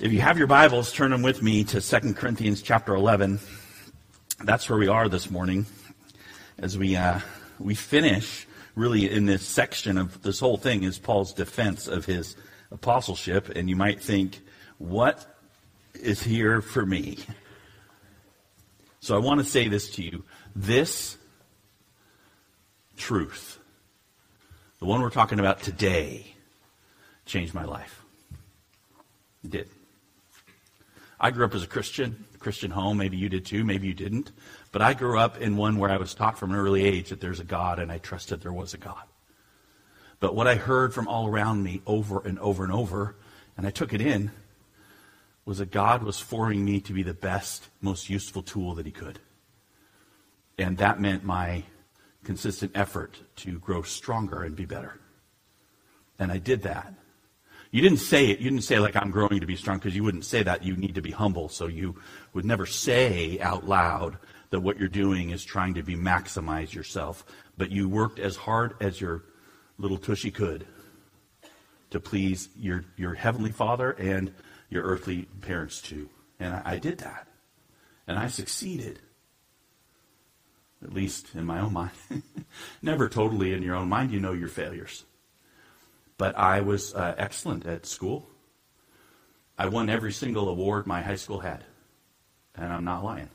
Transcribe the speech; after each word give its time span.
If 0.00 0.12
you 0.12 0.20
have 0.20 0.38
your 0.38 0.46
Bibles, 0.46 0.92
turn 0.92 1.10
them 1.10 1.22
with 1.22 1.42
me 1.42 1.64
to 1.64 1.80
2 1.80 2.14
Corinthians 2.14 2.62
chapter 2.62 2.94
11. 2.94 3.40
That's 4.44 4.70
where 4.70 4.78
we 4.78 4.86
are 4.86 5.08
this 5.08 5.28
morning 5.28 5.66
as 6.56 6.78
we, 6.78 6.94
uh, 6.94 7.18
we 7.58 7.74
finish 7.74 8.46
really 8.76 9.10
in 9.10 9.26
this 9.26 9.44
section 9.44 9.98
of 9.98 10.22
this 10.22 10.38
whole 10.38 10.56
thing 10.56 10.84
is 10.84 11.00
Paul's 11.00 11.32
defense 11.32 11.88
of 11.88 12.04
his 12.04 12.36
apostleship. 12.70 13.48
And 13.48 13.68
you 13.68 13.74
might 13.74 14.00
think, 14.00 14.38
what 14.78 15.26
is 15.94 16.22
here 16.22 16.60
for 16.60 16.86
me? 16.86 17.18
So 19.00 19.16
I 19.16 19.18
want 19.18 19.40
to 19.40 19.44
say 19.44 19.66
this 19.66 19.90
to 19.96 20.02
you. 20.04 20.24
This 20.54 21.18
truth, 22.96 23.58
the 24.78 24.86
one 24.86 25.02
we're 25.02 25.10
talking 25.10 25.40
about 25.40 25.60
today, 25.60 26.36
changed 27.26 27.52
my 27.52 27.64
life. 27.64 28.04
It 29.42 29.50
did. 29.50 29.68
I 31.20 31.30
grew 31.30 31.44
up 31.44 31.54
as 31.54 31.62
a 31.62 31.68
Christian, 31.68 32.24
Christian 32.38 32.70
home. 32.70 32.98
Maybe 32.98 33.16
you 33.16 33.28
did 33.28 33.44
too. 33.44 33.64
Maybe 33.64 33.88
you 33.88 33.94
didn't. 33.94 34.30
But 34.70 34.82
I 34.82 34.94
grew 34.94 35.18
up 35.18 35.38
in 35.38 35.56
one 35.56 35.76
where 35.76 35.90
I 35.90 35.96
was 35.96 36.14
taught 36.14 36.38
from 36.38 36.52
an 36.52 36.56
early 36.56 36.84
age 36.84 37.08
that 37.08 37.20
there's 37.20 37.40
a 37.40 37.44
God, 37.44 37.78
and 37.78 37.90
I 37.90 37.98
trusted 37.98 38.40
there 38.40 38.52
was 38.52 38.74
a 38.74 38.78
God. 38.78 39.02
But 40.20 40.34
what 40.34 40.46
I 40.46 40.54
heard 40.54 40.94
from 40.94 41.08
all 41.08 41.26
around 41.26 41.62
me 41.62 41.82
over 41.86 42.20
and 42.24 42.38
over 42.38 42.64
and 42.64 42.72
over, 42.72 43.16
and 43.56 43.66
I 43.66 43.70
took 43.70 43.92
it 43.92 44.00
in, 44.00 44.30
was 45.44 45.58
that 45.58 45.70
God 45.70 46.02
was 46.02 46.20
forming 46.20 46.64
me 46.64 46.80
to 46.82 46.92
be 46.92 47.02
the 47.02 47.14
best, 47.14 47.68
most 47.80 48.10
useful 48.10 48.42
tool 48.42 48.74
that 48.74 48.86
He 48.86 48.92
could. 48.92 49.18
And 50.58 50.76
that 50.78 51.00
meant 51.00 51.24
my 51.24 51.64
consistent 52.24 52.72
effort 52.74 53.16
to 53.36 53.58
grow 53.58 53.82
stronger 53.82 54.42
and 54.42 54.54
be 54.54 54.66
better. 54.66 55.00
And 56.18 56.30
I 56.30 56.38
did 56.38 56.62
that. 56.62 56.92
You 57.70 57.82
didn't 57.82 57.98
say 57.98 58.26
it. 58.30 58.38
You 58.38 58.50
didn't 58.50 58.64
say 58.64 58.78
like 58.78 58.96
I'm 58.96 59.10
growing 59.10 59.40
to 59.40 59.46
be 59.46 59.56
strong 59.56 59.78
because 59.78 59.94
you 59.94 60.02
wouldn't 60.02 60.24
say 60.24 60.42
that. 60.42 60.64
You 60.64 60.76
need 60.76 60.94
to 60.94 61.02
be 61.02 61.10
humble. 61.10 61.48
So 61.48 61.66
you 61.66 61.96
would 62.32 62.44
never 62.44 62.66
say 62.66 63.38
out 63.40 63.66
loud 63.68 64.18
that 64.50 64.60
what 64.60 64.78
you're 64.78 64.88
doing 64.88 65.30
is 65.30 65.44
trying 65.44 65.74
to 65.74 65.82
be 65.82 65.94
maximize 65.94 66.72
yourself. 66.72 67.26
But 67.56 67.70
you 67.70 67.88
worked 67.88 68.18
as 68.18 68.36
hard 68.36 68.74
as 68.80 69.00
your 69.00 69.24
little 69.78 69.98
tushy 69.98 70.30
could 70.30 70.66
to 71.90 72.00
please 72.00 72.48
your, 72.56 72.84
your 72.96 73.14
heavenly 73.14 73.52
father 73.52 73.90
and 73.92 74.32
your 74.70 74.84
earthly 74.84 75.26
parents 75.40 75.80
too. 75.82 76.08
And 76.40 76.54
I, 76.54 76.62
I 76.64 76.78
did 76.78 76.98
that. 76.98 77.28
And 78.06 78.18
I 78.18 78.28
succeeded. 78.28 79.00
At 80.82 80.94
least 80.94 81.34
in 81.34 81.44
my 81.44 81.60
own 81.60 81.72
mind. 81.72 81.90
Never 82.82 83.08
totally 83.08 83.52
in 83.52 83.62
your 83.62 83.74
own 83.74 83.88
mind. 83.88 84.12
You 84.12 84.20
know 84.20 84.32
your 84.32 84.48
failures. 84.48 85.04
But 86.18 86.36
I 86.36 86.60
was 86.60 86.94
uh, 86.94 87.14
excellent 87.16 87.64
at 87.64 87.86
school. 87.86 88.28
I 89.56 89.66
won 89.68 89.88
every 89.88 90.12
single 90.12 90.48
award 90.48 90.86
my 90.86 91.00
high 91.00 91.16
school 91.16 91.40
had. 91.40 91.64
And 92.54 92.72
I'm 92.72 92.84
not 92.84 93.04
lying. 93.04 93.30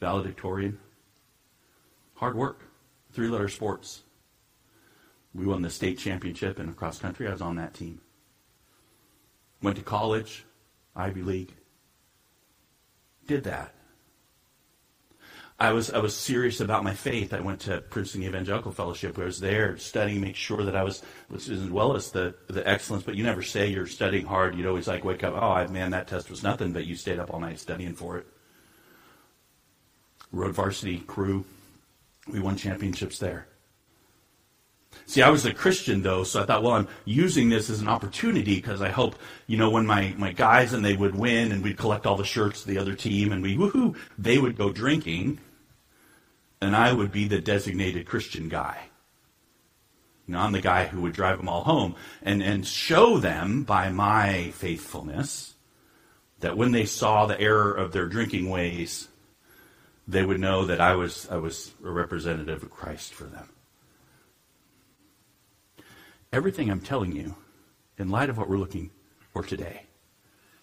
Valedictorian. 0.00 0.78
Hard 2.14 2.36
work. 2.36 2.62
Three 3.12 3.28
letter 3.28 3.48
sports. 3.48 4.02
We 5.34 5.46
won 5.46 5.62
the 5.62 5.70
state 5.70 5.98
championship 5.98 6.60
in 6.60 6.72
cross 6.74 6.98
country. 6.98 7.26
I 7.26 7.32
was 7.32 7.40
on 7.40 7.56
that 7.56 7.74
team. 7.74 8.00
Went 9.62 9.76
to 9.76 9.82
college, 9.82 10.44
Ivy 10.94 11.22
League. 11.22 11.54
Did 13.26 13.44
that. 13.44 13.74
I 15.62 15.70
was 15.70 15.92
I 15.92 15.98
was 15.98 16.16
serious 16.16 16.60
about 16.60 16.82
my 16.82 16.92
faith. 16.92 17.32
I 17.32 17.38
went 17.38 17.60
to 17.60 17.80
Princeton 17.82 18.24
Evangelical 18.24 18.72
Fellowship. 18.72 19.16
I 19.16 19.26
was 19.26 19.38
there 19.38 19.76
studying, 19.76 20.20
make 20.20 20.34
sure 20.34 20.64
that 20.64 20.74
I 20.74 20.82
was, 20.82 21.04
as 21.32 21.70
well 21.70 21.94
as 21.94 22.10
the 22.10 22.34
the 22.48 22.68
excellence. 22.68 23.04
But 23.04 23.14
you 23.14 23.22
never 23.22 23.42
say 23.42 23.68
you're 23.68 23.86
studying 23.86 24.26
hard. 24.26 24.56
You'd 24.56 24.66
always 24.66 24.88
like 24.88 25.04
wake 25.04 25.22
up. 25.22 25.34
Oh 25.40 25.68
man, 25.68 25.92
that 25.92 26.08
test 26.08 26.30
was 26.30 26.42
nothing. 26.42 26.72
But 26.72 26.86
you 26.86 26.96
stayed 26.96 27.20
up 27.20 27.32
all 27.32 27.38
night 27.38 27.60
studying 27.60 27.94
for 27.94 28.18
it. 28.18 28.26
Rowed 30.32 30.52
varsity 30.52 30.98
crew. 30.98 31.44
We 32.26 32.40
won 32.40 32.56
championships 32.56 33.20
there. 33.20 33.46
See, 35.06 35.22
I 35.22 35.30
was 35.30 35.46
a 35.46 35.54
Christian 35.54 36.02
though, 36.02 36.24
so 36.24 36.42
I 36.42 36.44
thought, 36.44 36.64
well, 36.64 36.72
I'm 36.72 36.88
using 37.04 37.50
this 37.50 37.70
as 37.70 37.80
an 37.80 37.88
opportunity 37.88 38.56
because 38.56 38.82
I 38.82 38.88
hope, 38.88 39.14
you 39.46 39.56
know, 39.56 39.70
when 39.70 39.86
my, 39.86 40.12
my 40.18 40.32
guys 40.32 40.72
and 40.72 40.84
they 40.84 40.96
would 40.96 41.14
win 41.14 41.52
and 41.52 41.62
we'd 41.62 41.78
collect 41.78 42.04
all 42.04 42.16
the 42.16 42.24
shirts 42.24 42.62
of 42.62 42.66
the 42.66 42.78
other 42.78 42.94
team 42.94 43.30
and 43.30 43.42
we 43.42 43.56
woohoo, 43.56 43.96
they 44.18 44.38
would 44.38 44.56
go 44.56 44.70
drinking 44.70 45.38
and 46.62 46.76
I 46.76 46.92
would 46.92 47.10
be 47.10 47.26
the 47.26 47.40
designated 47.40 48.06
Christian 48.06 48.48
guy. 48.48 48.84
You 50.26 50.34
know, 50.34 50.40
I'm 50.40 50.52
the 50.52 50.60
guy 50.60 50.86
who 50.86 51.02
would 51.02 51.12
drive 51.12 51.38
them 51.38 51.48
all 51.48 51.64
home 51.64 51.96
and, 52.22 52.42
and 52.42 52.64
show 52.64 53.18
them 53.18 53.64
by 53.64 53.90
my 53.90 54.52
faithfulness 54.52 55.54
that 56.38 56.56
when 56.56 56.70
they 56.70 56.86
saw 56.86 57.26
the 57.26 57.40
error 57.40 57.72
of 57.74 57.92
their 57.92 58.06
drinking 58.06 58.48
ways, 58.48 59.08
they 60.06 60.24
would 60.24 60.40
know 60.40 60.64
that 60.66 60.80
I 60.80 60.94
was, 60.94 61.28
I 61.30 61.36
was 61.36 61.72
a 61.84 61.90
representative 61.90 62.62
of 62.62 62.70
Christ 62.70 63.12
for 63.12 63.24
them. 63.24 63.48
Everything 66.32 66.70
I'm 66.70 66.80
telling 66.80 67.12
you, 67.12 67.34
in 67.98 68.08
light 68.08 68.30
of 68.30 68.38
what 68.38 68.48
we're 68.48 68.56
looking 68.56 68.90
for 69.32 69.42
today, 69.42 69.86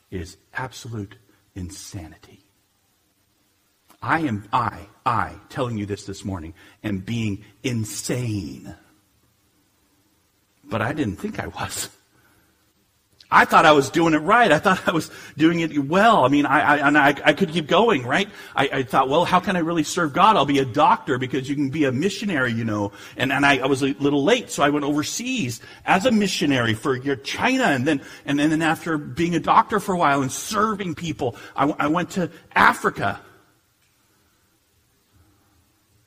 is 0.10 0.38
absolute 0.54 1.16
insanity. 1.56 2.49
I 4.02 4.20
am, 4.22 4.48
I, 4.54 4.88
I, 5.06 5.36
telling 5.50 5.78
you 5.78 5.86
this 5.86 6.06
this 6.06 6.24
morning, 6.24 6.54
am 6.84 7.00
being 7.00 7.44
insane. 7.64 8.76
But 10.64 10.82
I 10.82 10.94
didn't 10.94 11.18
think 11.18 11.40
I 11.40 11.48
was. 11.48 11.90
I 13.32 13.46
thought 13.46 13.66
I 13.66 13.74
was 13.74 13.92
doing 13.92 14.16
it 14.16 14.20
right. 14.20 14.52
I 14.52 14.58
thought 14.58 14.88
I 14.88 14.92
was 14.92 15.12
doing 15.38 15.60
it 15.60 15.78
well. 15.78 16.26
I 16.26 16.30
mean, 16.30 16.48
I, 16.48 16.62
I 16.62 16.88
and 16.88 16.98
I, 16.98 17.10
I, 17.24 17.34
could 17.34 17.50
keep 17.50 17.68
going, 17.68 18.04
right? 18.04 18.28
I, 18.56 18.70
I, 18.74 18.84
thought, 18.84 19.08
well, 19.08 19.24
how 19.24 19.40
can 19.40 19.56
I 19.56 19.60
really 19.60 19.84
serve 19.84 20.14
God? 20.14 20.36
I'll 20.36 20.46
be 20.46 20.58
a 20.58 20.66
doctor 20.66 21.20
because 21.20 21.48
you 21.48 21.56
can 21.56 21.70
be 21.70 21.84
a 21.84 21.92
missionary, 21.92 22.54
you 22.54 22.64
know. 22.64 22.92
And, 23.18 23.32
and 23.32 23.46
I, 23.46 23.58
I 23.58 23.68
was 23.68 23.84
a 23.84 23.94
little 24.00 24.24
late, 24.24 24.50
so 24.50 24.64
I 24.64 24.70
went 24.70 24.84
overseas 24.84 25.62
as 25.86 26.08
a 26.08 26.12
missionary 26.12 26.74
for 26.74 26.98
China. 27.18 27.66
And 27.66 27.86
then, 27.88 28.02
and 28.26 28.40
then 28.40 28.64
after 28.64 28.98
being 28.98 29.36
a 29.36 29.40
doctor 29.40 29.80
for 29.80 29.94
a 29.94 29.98
while 29.98 30.24
and 30.24 30.32
serving 30.32 30.96
people, 30.96 31.36
I, 31.56 31.68
I 31.78 31.88
went 31.88 32.12
to 32.12 32.32
Africa 32.56 33.22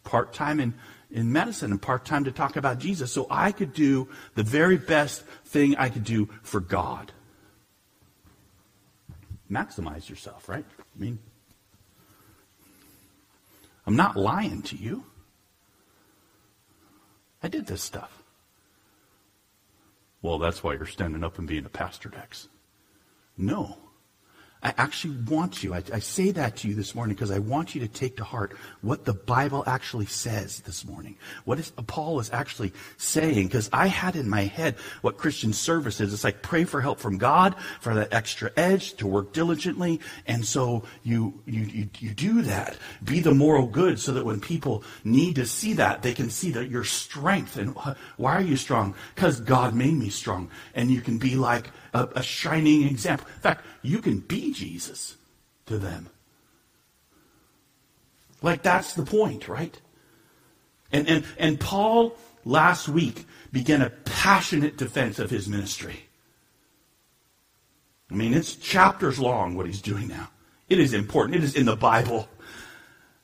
part 0.04 0.32
time 0.32 0.60
in, 0.60 0.74
in 1.10 1.32
medicine 1.32 1.70
and 1.70 1.80
part 1.80 2.04
time 2.04 2.24
to 2.24 2.32
talk 2.32 2.56
about 2.56 2.78
Jesus 2.78 3.12
so 3.12 3.26
I 3.30 3.52
could 3.52 3.72
do 3.72 4.08
the 4.34 4.42
very 4.42 4.76
best 4.76 5.22
thing 5.44 5.76
I 5.76 5.88
could 5.88 6.04
do 6.04 6.28
for 6.42 6.60
God. 6.60 7.12
Maximize 9.50 10.08
yourself, 10.08 10.48
right? 10.48 10.64
I 10.78 10.98
mean, 10.98 11.18
I'm 13.86 13.96
not 13.96 14.16
lying 14.16 14.62
to 14.62 14.76
you. 14.76 15.04
I 17.42 17.48
did 17.48 17.66
this 17.66 17.82
stuff. 17.82 18.22
Well, 20.22 20.38
that's 20.38 20.62
why 20.62 20.74
you're 20.74 20.86
standing 20.86 21.24
up 21.24 21.38
and 21.38 21.48
being 21.48 21.64
a 21.66 21.68
pastor, 21.68 22.08
Dex. 22.08 22.48
No. 23.36 23.76
I 24.62 24.72
actually 24.78 25.16
want 25.28 25.64
you, 25.64 25.74
I, 25.74 25.82
I 25.92 25.98
say 25.98 26.30
that 26.30 26.58
to 26.58 26.68
you 26.68 26.74
this 26.76 26.94
morning 26.94 27.16
because 27.16 27.32
I 27.32 27.40
want 27.40 27.74
you 27.74 27.80
to 27.80 27.88
take 27.88 28.16
to 28.18 28.24
heart 28.24 28.56
what 28.80 29.04
the 29.04 29.12
Bible 29.12 29.64
actually 29.66 30.06
says 30.06 30.60
this 30.60 30.84
morning. 30.84 31.16
What 31.44 31.58
is, 31.58 31.72
Paul 31.88 32.20
is 32.20 32.30
actually 32.32 32.72
saying, 32.96 33.48
because 33.48 33.68
I 33.72 33.88
had 33.88 34.14
in 34.14 34.28
my 34.28 34.42
head 34.42 34.76
what 35.00 35.18
Christian 35.18 35.52
service 35.52 36.00
is. 36.00 36.12
It's 36.12 36.22
like 36.22 36.42
pray 36.42 36.62
for 36.62 36.80
help 36.80 37.00
from 37.00 37.18
God, 37.18 37.56
for 37.80 37.92
that 37.94 38.12
extra 38.12 38.52
edge, 38.56 38.94
to 38.94 39.06
work 39.08 39.32
diligently. 39.32 39.98
And 40.28 40.44
so 40.46 40.84
you, 41.02 41.42
you, 41.44 41.62
you, 41.62 41.88
you 41.98 42.10
do 42.14 42.42
that. 42.42 42.76
Be 43.02 43.18
the 43.18 43.34
moral 43.34 43.66
good 43.66 43.98
so 43.98 44.12
that 44.12 44.24
when 44.24 44.40
people 44.40 44.84
need 45.02 45.34
to 45.36 45.46
see 45.46 45.72
that, 45.74 46.02
they 46.02 46.14
can 46.14 46.30
see 46.30 46.52
that 46.52 46.70
your 46.70 46.84
strength. 46.84 47.56
And 47.56 47.76
why 48.16 48.36
are 48.36 48.42
you 48.42 48.56
strong? 48.56 48.94
Because 49.16 49.40
God 49.40 49.74
made 49.74 49.94
me 49.94 50.08
strong. 50.08 50.50
And 50.74 50.88
you 50.88 51.00
can 51.00 51.18
be 51.18 51.34
like, 51.34 51.70
a, 51.92 52.08
a 52.16 52.22
shining 52.22 52.84
example. 52.84 53.26
In 53.34 53.40
fact, 53.40 53.64
you 53.82 53.98
can 53.98 54.18
be 54.20 54.52
Jesus 54.52 55.16
to 55.66 55.78
them. 55.78 56.08
Like 58.42 58.62
that's 58.62 58.94
the 58.94 59.04
point, 59.04 59.48
right? 59.48 59.80
And, 60.90 61.08
and, 61.08 61.24
and 61.38 61.60
Paul 61.60 62.16
last 62.44 62.88
week 62.88 63.26
began 63.50 63.82
a 63.82 63.90
passionate 63.90 64.76
defense 64.76 65.18
of 65.18 65.30
his 65.30 65.48
ministry. 65.48 66.08
I 68.10 68.14
mean, 68.14 68.34
it's 68.34 68.56
chapters 68.56 69.18
long 69.18 69.56
what 69.56 69.66
he's 69.66 69.80
doing 69.80 70.08
now. 70.08 70.28
It 70.68 70.78
is 70.78 70.92
important. 70.92 71.36
It 71.36 71.44
is 71.44 71.54
in 71.54 71.66
the 71.66 71.76
Bible. 71.76 72.28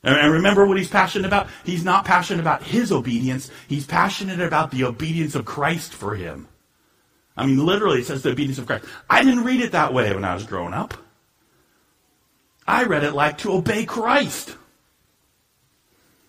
And 0.03 0.33
remember 0.33 0.67
what 0.67 0.79
he's 0.79 0.89
passionate 0.89 1.27
about? 1.27 1.49
He's 1.65 1.85
not 1.85 2.05
passionate 2.05 2.41
about 2.41 2.63
his 2.63 2.93
obedience. 2.93 3.51
He's 3.67 3.85
passionate 3.85 4.41
about 4.41 4.71
the 4.71 4.85
obedience 4.85 5.35
of 5.35 5.45
Christ 5.45 5.93
for 5.93 6.15
him. 6.15 6.47
I 7.39 7.47
mean, 7.47 7.65
literally, 7.65 8.01
it 8.01 8.07
says 8.07 8.23
the 8.23 8.33
obedience 8.33 8.59
of 8.59 8.67
Christ. 8.67 8.85
I 9.09 9.23
didn't 9.23 9.45
read 9.45 9.61
it 9.61 9.73
that 9.73 9.95
way 9.95 10.13
when 10.13 10.25
I 10.25 10.35
was 10.35 10.45
growing 10.45 10.75
up. 10.75 10.95
I 12.67 12.83
read 12.83 13.05
it 13.05 13.13
like 13.13 13.39
to 13.39 13.53
obey 13.53 13.87
Christ. 13.87 14.57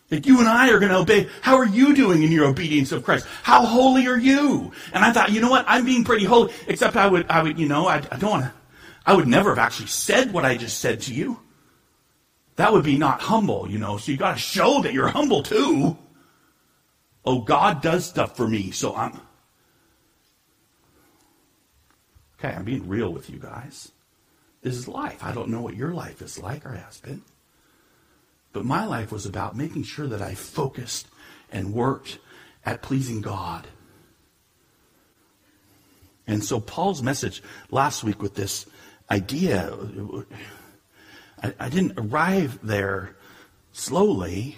That 0.09 0.27
you 0.27 0.39
and 0.39 0.47
I 0.47 0.69
are 0.69 0.79
going 0.79 0.91
to 0.91 0.99
obey. 0.99 1.27
How 1.41 1.57
are 1.57 1.65
you 1.65 1.95
doing 1.95 2.21
in 2.21 2.31
your 2.31 2.45
obedience 2.45 2.91
of 2.91 3.03
Christ? 3.03 3.25
How 3.41 3.65
holy 3.65 4.07
are 4.07 4.17
you? 4.17 4.71
And 4.93 5.03
I 5.03 5.11
thought, 5.11 5.31
you 5.31 5.41
know 5.41 5.49
what? 5.49 5.65
I'm 5.67 5.83
being 5.83 6.03
pretty 6.03 6.25
holy. 6.25 6.53
Except 6.67 6.95
I 6.95 7.07
would, 7.07 7.25
I 7.29 7.41
would, 7.41 7.59
you 7.59 7.67
know, 7.67 7.87
I, 7.87 7.97
I 8.11 8.17
don't 8.17 8.29
want 8.29 8.43
to, 8.45 8.53
I 9.05 9.15
would 9.15 9.27
never 9.27 9.49
have 9.49 9.59
actually 9.59 9.87
said 9.87 10.31
what 10.31 10.45
I 10.45 10.57
just 10.57 10.77
said 10.77 11.01
to 11.01 11.13
you. 11.13 11.39
That 12.57 12.71
would 12.71 12.83
be 12.83 12.97
not 12.97 13.21
humble, 13.21 13.67
you 13.69 13.79
know. 13.79 13.97
So 13.97 14.11
you 14.11 14.17
got 14.17 14.33
to 14.33 14.39
show 14.39 14.81
that 14.83 14.93
you're 14.93 15.07
humble 15.07 15.41
too. 15.41 15.97
Oh, 17.25 17.41
God 17.41 17.81
does 17.81 18.05
stuff 18.05 18.37
for 18.37 18.47
me, 18.47 18.69
so 18.71 18.95
I'm. 18.95 19.19
Okay, 22.39 22.55
I'm 22.55 22.63
being 22.63 22.87
real 22.87 23.11
with 23.11 23.29
you 23.29 23.37
guys. 23.37 23.91
This 24.61 24.75
is 24.75 24.87
life. 24.87 25.23
I 25.23 25.33
don't 25.33 25.49
know 25.49 25.61
what 25.61 25.75
your 25.75 25.93
life 25.93 26.21
is 26.21 26.39
like 26.39 26.65
or 26.65 26.71
has 26.71 26.99
been. 26.99 27.21
But 28.53 28.65
my 28.65 28.85
life 28.85 29.11
was 29.11 29.25
about 29.25 29.55
making 29.55 29.83
sure 29.83 30.07
that 30.07 30.21
I 30.21 30.33
focused 30.35 31.07
and 31.51 31.73
worked 31.73 32.19
at 32.65 32.81
pleasing 32.81 33.21
God. 33.21 33.67
And 36.27 36.43
so 36.43 36.59
Paul's 36.59 37.01
message 37.01 37.41
last 37.71 38.03
week 38.03 38.21
with 38.21 38.35
this 38.35 38.65
idea, 39.09 39.75
I, 41.41 41.53
I 41.59 41.69
didn't 41.69 41.97
arrive 41.97 42.59
there 42.63 43.15
slowly 43.71 44.57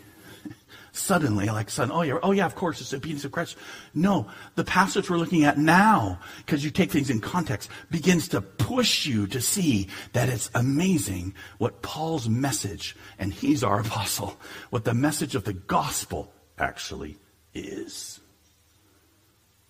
suddenly, 0.92 1.48
like 1.48 1.70
sudden, 1.70 1.92
oh 1.94 2.02
yeah, 2.02 2.18
oh 2.22 2.32
yeah, 2.32 2.46
of 2.46 2.56
course, 2.56 2.82
it's 2.82 2.94
obedience 2.94 3.26
of 3.26 3.32
Christ. 3.32 3.58
No, 3.94 4.28
the 4.56 4.64
passage 4.64 5.10
we're 5.10 5.18
looking 5.18 5.44
at 5.44 5.58
now, 5.58 6.20
because 6.38 6.64
you 6.64 6.72
take 6.72 6.92
things 6.92 7.10
in 7.10 7.22
context, 7.22 7.70
begins 7.90 8.28
to 8.30 8.42
push 8.42 9.06
you 9.06 9.28
to 9.28 9.42
see 9.42 9.88
that 10.14 10.30
it's 10.30 10.50
amazing 10.54 11.34
what 11.58 11.82
Paul's 11.82 12.28
message, 12.28 12.96
and 13.18 13.34
he's 13.34 13.64
our 13.64 13.80
apostle, 13.82 14.38
what 14.70 14.84
the 14.84 14.94
message 14.94 15.36
of 15.36 15.44
the 15.44 15.54
gospel 15.54 16.32
actually 16.58 17.18
is. 17.54 18.20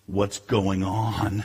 What's 0.06 0.38
going 0.38 0.82
on? 0.82 1.44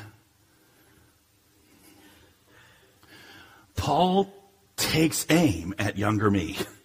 Paul 3.75 4.33
takes 4.75 5.25
aim 5.29 5.73
at 5.77 5.97
younger 5.97 6.29
me. 6.31 6.57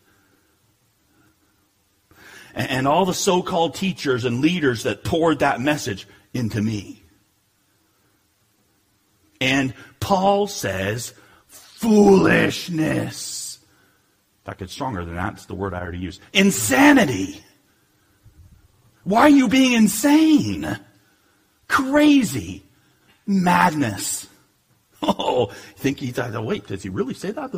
and 2.54 2.86
all 2.86 3.04
the 3.04 3.14
so 3.14 3.42
called 3.42 3.74
teachers 3.74 4.24
and 4.24 4.40
leaders 4.40 4.84
that 4.84 5.04
poured 5.04 5.40
that 5.40 5.60
message 5.60 6.06
into 6.34 6.62
me. 6.62 7.02
And 9.40 9.74
Paul 10.00 10.46
says, 10.46 11.14
foolishness. 11.48 13.58
In 13.60 14.46
fact, 14.46 14.62
it's 14.62 14.72
stronger 14.72 15.04
than 15.04 15.16
that. 15.16 15.34
It's 15.34 15.46
the 15.46 15.54
word 15.54 15.74
I 15.74 15.80
already 15.80 15.98
used. 15.98 16.20
Insanity. 16.32 17.42
Why 19.04 19.22
are 19.22 19.28
you 19.28 19.48
being 19.48 19.72
insane? 19.72 20.78
Crazy. 21.68 22.62
Madness. 23.26 24.28
Oh, 25.04 25.46
think 25.76 25.98
he 25.98 26.12
thought, 26.12 26.44
wait, 26.44 26.68
does 26.68 26.84
he 26.84 26.88
really 26.88 27.14
say 27.14 27.32
that? 27.32 27.52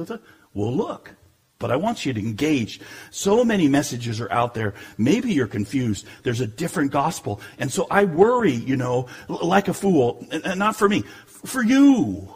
Well, 0.55 0.75
look. 0.75 1.14
But 1.58 1.70
I 1.70 1.76
want 1.76 2.04
you 2.04 2.12
to 2.12 2.20
engage. 2.20 2.80
So 3.10 3.44
many 3.44 3.68
messages 3.68 4.20
are 4.20 4.30
out 4.32 4.54
there. 4.54 4.74
Maybe 4.98 5.32
you're 5.32 5.46
confused. 5.46 6.06
There's 6.22 6.40
a 6.40 6.46
different 6.46 6.90
gospel. 6.90 7.40
And 7.58 7.72
so 7.72 7.86
I 7.90 8.04
worry, 8.04 8.52
you 8.52 8.76
know, 8.76 9.06
like 9.28 9.68
a 9.68 9.74
fool. 9.74 10.26
And 10.30 10.58
not 10.58 10.76
for 10.76 10.88
me, 10.88 11.04
for 11.26 11.62
you. 11.62 12.34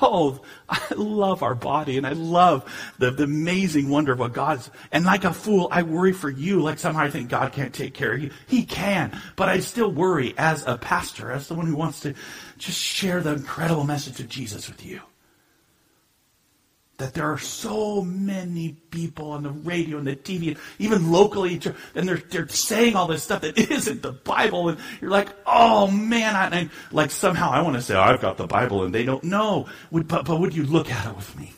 Oh, 0.00 0.40
I 0.68 0.80
love 0.94 1.42
our 1.42 1.54
body 1.54 1.98
and 1.98 2.06
I 2.06 2.12
love 2.12 2.64
the, 2.98 3.10
the 3.10 3.24
amazing 3.24 3.90
wonder 3.90 4.12
of 4.12 4.18
what 4.18 4.32
God's. 4.32 4.70
And 4.90 5.04
like 5.04 5.24
a 5.24 5.32
fool, 5.32 5.68
I 5.70 5.82
worry 5.82 6.12
for 6.12 6.30
you. 6.30 6.62
Like 6.62 6.78
somehow 6.78 7.02
I 7.02 7.10
think 7.10 7.28
God 7.28 7.52
can't 7.52 7.74
take 7.74 7.92
care 7.92 8.12
of 8.12 8.22
you. 8.22 8.30
He 8.46 8.64
can. 8.64 9.18
But 9.36 9.48
I 9.48 9.60
still 9.60 9.90
worry 9.90 10.34
as 10.38 10.66
a 10.66 10.78
pastor, 10.78 11.30
as 11.30 11.46
someone 11.46 11.66
who 11.66 11.76
wants 11.76 12.00
to 12.00 12.14
just 12.56 12.78
share 12.78 13.20
the 13.20 13.32
incredible 13.34 13.84
message 13.84 14.20
of 14.20 14.28
Jesus 14.28 14.68
with 14.68 14.84
you 14.84 15.00
that 16.98 17.14
there 17.14 17.32
are 17.32 17.38
so 17.38 18.02
many 18.02 18.76
people 18.90 19.32
on 19.32 19.42
the 19.42 19.50
radio 19.50 19.98
and 19.98 20.06
the 20.06 20.14
TV, 20.14 20.48
and 20.48 20.56
even 20.78 21.10
locally, 21.10 21.60
and 21.94 22.08
they're, 22.08 22.16
they're 22.16 22.48
saying 22.48 22.94
all 22.94 23.06
this 23.06 23.22
stuff 23.22 23.40
that 23.40 23.58
isn't 23.70 24.02
the 24.02 24.12
Bible. 24.12 24.68
And 24.68 24.78
you're 25.00 25.10
like, 25.10 25.28
oh 25.46 25.88
man, 25.88 26.36
I, 26.36 26.60
I 26.60 26.70
like 26.92 27.10
somehow 27.10 27.50
I 27.50 27.62
want 27.62 27.76
to 27.76 27.82
say, 27.82 27.94
oh, 27.94 28.00
I've 28.00 28.20
got 28.20 28.36
the 28.36 28.46
Bible, 28.46 28.84
and 28.84 28.94
they 28.94 29.04
don't 29.04 29.24
know. 29.24 29.66
Would, 29.90 30.06
but, 30.06 30.26
but 30.26 30.38
would 30.38 30.54
you 30.54 30.64
look 30.64 30.90
at 30.90 31.06
it 31.06 31.16
with 31.16 31.36
me? 31.38 31.52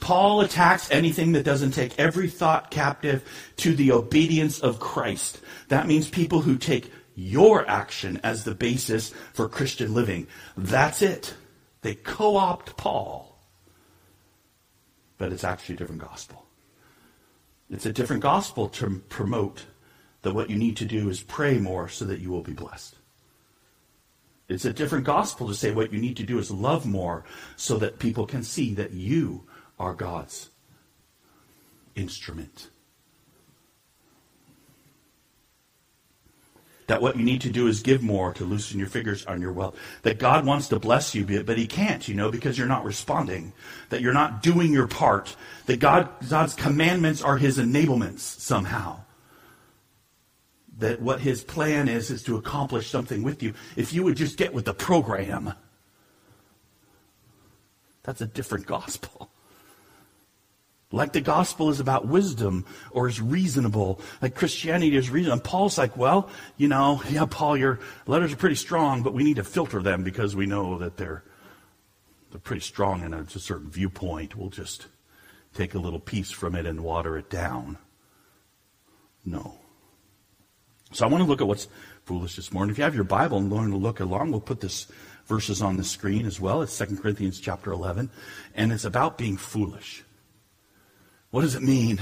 Paul 0.00 0.42
attacks 0.42 0.90
anything 0.90 1.32
that 1.32 1.44
doesn't 1.44 1.72
take 1.72 1.98
every 1.98 2.28
thought 2.28 2.70
captive 2.70 3.24
to 3.56 3.74
the 3.74 3.92
obedience 3.92 4.60
of 4.60 4.78
Christ. 4.78 5.40
That 5.68 5.86
means 5.86 6.08
people 6.08 6.42
who 6.42 6.58
take 6.58 6.92
your 7.16 7.68
action 7.68 8.20
as 8.22 8.44
the 8.44 8.54
basis 8.54 9.12
for 9.32 9.48
Christian 9.48 9.92
living. 9.92 10.28
That's 10.56 11.02
it. 11.02 11.34
They 11.80 11.94
co 11.96 12.36
opt 12.36 12.76
Paul. 12.76 13.38
But 15.18 15.32
it's 15.32 15.44
actually 15.44 15.76
a 15.76 15.78
different 15.78 16.02
gospel. 16.02 16.44
It's 17.70 17.86
a 17.86 17.92
different 17.92 18.22
gospel 18.22 18.68
to 18.68 19.02
promote 19.08 19.64
that 20.22 20.34
what 20.34 20.50
you 20.50 20.56
need 20.56 20.76
to 20.76 20.84
do 20.84 21.08
is 21.08 21.22
pray 21.22 21.58
more 21.58 21.88
so 21.88 22.04
that 22.04 22.20
you 22.20 22.30
will 22.30 22.42
be 22.42 22.52
blessed. 22.52 22.96
It's 24.48 24.64
a 24.64 24.72
different 24.72 25.04
gospel 25.04 25.48
to 25.48 25.54
say 25.54 25.72
what 25.72 25.92
you 25.92 25.98
need 25.98 26.16
to 26.18 26.22
do 26.22 26.38
is 26.38 26.50
love 26.50 26.86
more 26.86 27.24
so 27.56 27.78
that 27.78 27.98
people 27.98 28.26
can 28.26 28.44
see 28.44 28.74
that 28.74 28.92
you 28.92 29.44
are 29.78 29.94
God's 29.94 30.50
instrument. 31.96 32.70
That 36.86 37.02
what 37.02 37.16
you 37.16 37.24
need 37.24 37.40
to 37.40 37.50
do 37.50 37.66
is 37.66 37.82
give 37.82 38.02
more 38.02 38.32
to 38.34 38.44
loosen 38.44 38.78
your 38.78 38.88
fingers 38.88 39.26
on 39.26 39.40
your 39.40 39.52
wealth. 39.52 39.76
That 40.02 40.18
God 40.18 40.46
wants 40.46 40.68
to 40.68 40.78
bless 40.78 41.14
you, 41.14 41.42
but 41.42 41.58
He 41.58 41.66
can't, 41.66 42.06
you 42.06 42.14
know, 42.14 42.30
because 42.30 42.56
you're 42.56 42.68
not 42.68 42.84
responding. 42.84 43.52
That 43.88 44.00
you're 44.00 44.12
not 44.12 44.42
doing 44.42 44.72
your 44.72 44.86
part. 44.86 45.34
That 45.66 45.80
God, 45.80 46.08
God's 46.28 46.54
commandments 46.54 47.22
are 47.22 47.38
His 47.38 47.58
enablements 47.58 48.20
somehow. 48.20 49.00
That 50.78 51.00
what 51.00 51.20
His 51.20 51.42
plan 51.42 51.88
is, 51.88 52.10
is 52.10 52.22
to 52.24 52.36
accomplish 52.36 52.88
something 52.88 53.22
with 53.22 53.42
you. 53.42 53.54
If 53.74 53.92
you 53.92 54.04
would 54.04 54.16
just 54.16 54.36
get 54.36 54.54
with 54.54 54.64
the 54.64 54.74
program, 54.74 55.54
that's 58.04 58.20
a 58.20 58.26
different 58.26 58.66
gospel. 58.66 59.30
Like 60.92 61.12
the 61.12 61.20
gospel 61.20 61.68
is 61.68 61.80
about 61.80 62.06
wisdom 62.06 62.64
or 62.92 63.08
is 63.08 63.20
reasonable. 63.20 64.00
Like 64.22 64.36
Christianity 64.36 64.96
is 64.96 65.10
reasonable. 65.10 65.34
And 65.34 65.44
Paul's 65.44 65.78
like, 65.78 65.96
well, 65.96 66.28
you 66.56 66.68
know, 66.68 67.02
yeah, 67.10 67.26
Paul, 67.28 67.56
your 67.56 67.80
letters 68.06 68.32
are 68.32 68.36
pretty 68.36 68.54
strong, 68.54 69.02
but 69.02 69.12
we 69.12 69.24
need 69.24 69.36
to 69.36 69.44
filter 69.44 69.82
them 69.82 70.04
because 70.04 70.36
we 70.36 70.46
know 70.46 70.78
that 70.78 70.96
they're 70.96 71.24
they're 72.30 72.40
pretty 72.40 72.62
strong 72.62 73.02
in 73.02 73.14
a, 73.14 73.28
certain 73.28 73.70
viewpoint. 73.70 74.36
We'll 74.36 74.50
just 74.50 74.86
take 75.54 75.74
a 75.74 75.78
little 75.78 76.00
piece 76.00 76.30
from 76.30 76.54
it 76.54 76.66
and 76.66 76.82
water 76.82 77.16
it 77.16 77.30
down. 77.30 77.78
No. 79.24 79.58
So 80.92 81.04
I 81.04 81.08
want 81.08 81.22
to 81.22 81.28
look 81.28 81.40
at 81.40 81.46
what's 81.46 81.68
foolish 82.04 82.36
this 82.36 82.52
morning. 82.52 82.72
If 82.72 82.78
you 82.78 82.84
have 82.84 82.94
your 82.94 83.04
Bible 83.04 83.38
and 83.38 83.52
learn 83.52 83.70
to 83.70 83.76
look 83.76 84.00
along, 84.00 84.30
we'll 84.30 84.40
put 84.40 84.60
this 84.60 84.86
verses 85.26 85.62
on 85.62 85.76
the 85.76 85.84
screen 85.84 86.26
as 86.26 86.40
well. 86.40 86.62
It's 86.62 86.78
2 86.78 86.96
Corinthians 86.98 87.40
chapter 87.40 87.72
11, 87.72 88.10
and 88.54 88.72
it's 88.72 88.84
about 88.84 89.18
being 89.18 89.36
foolish. 89.36 90.04
What 91.36 91.42
does 91.42 91.54
it 91.54 91.62
mean? 91.62 92.00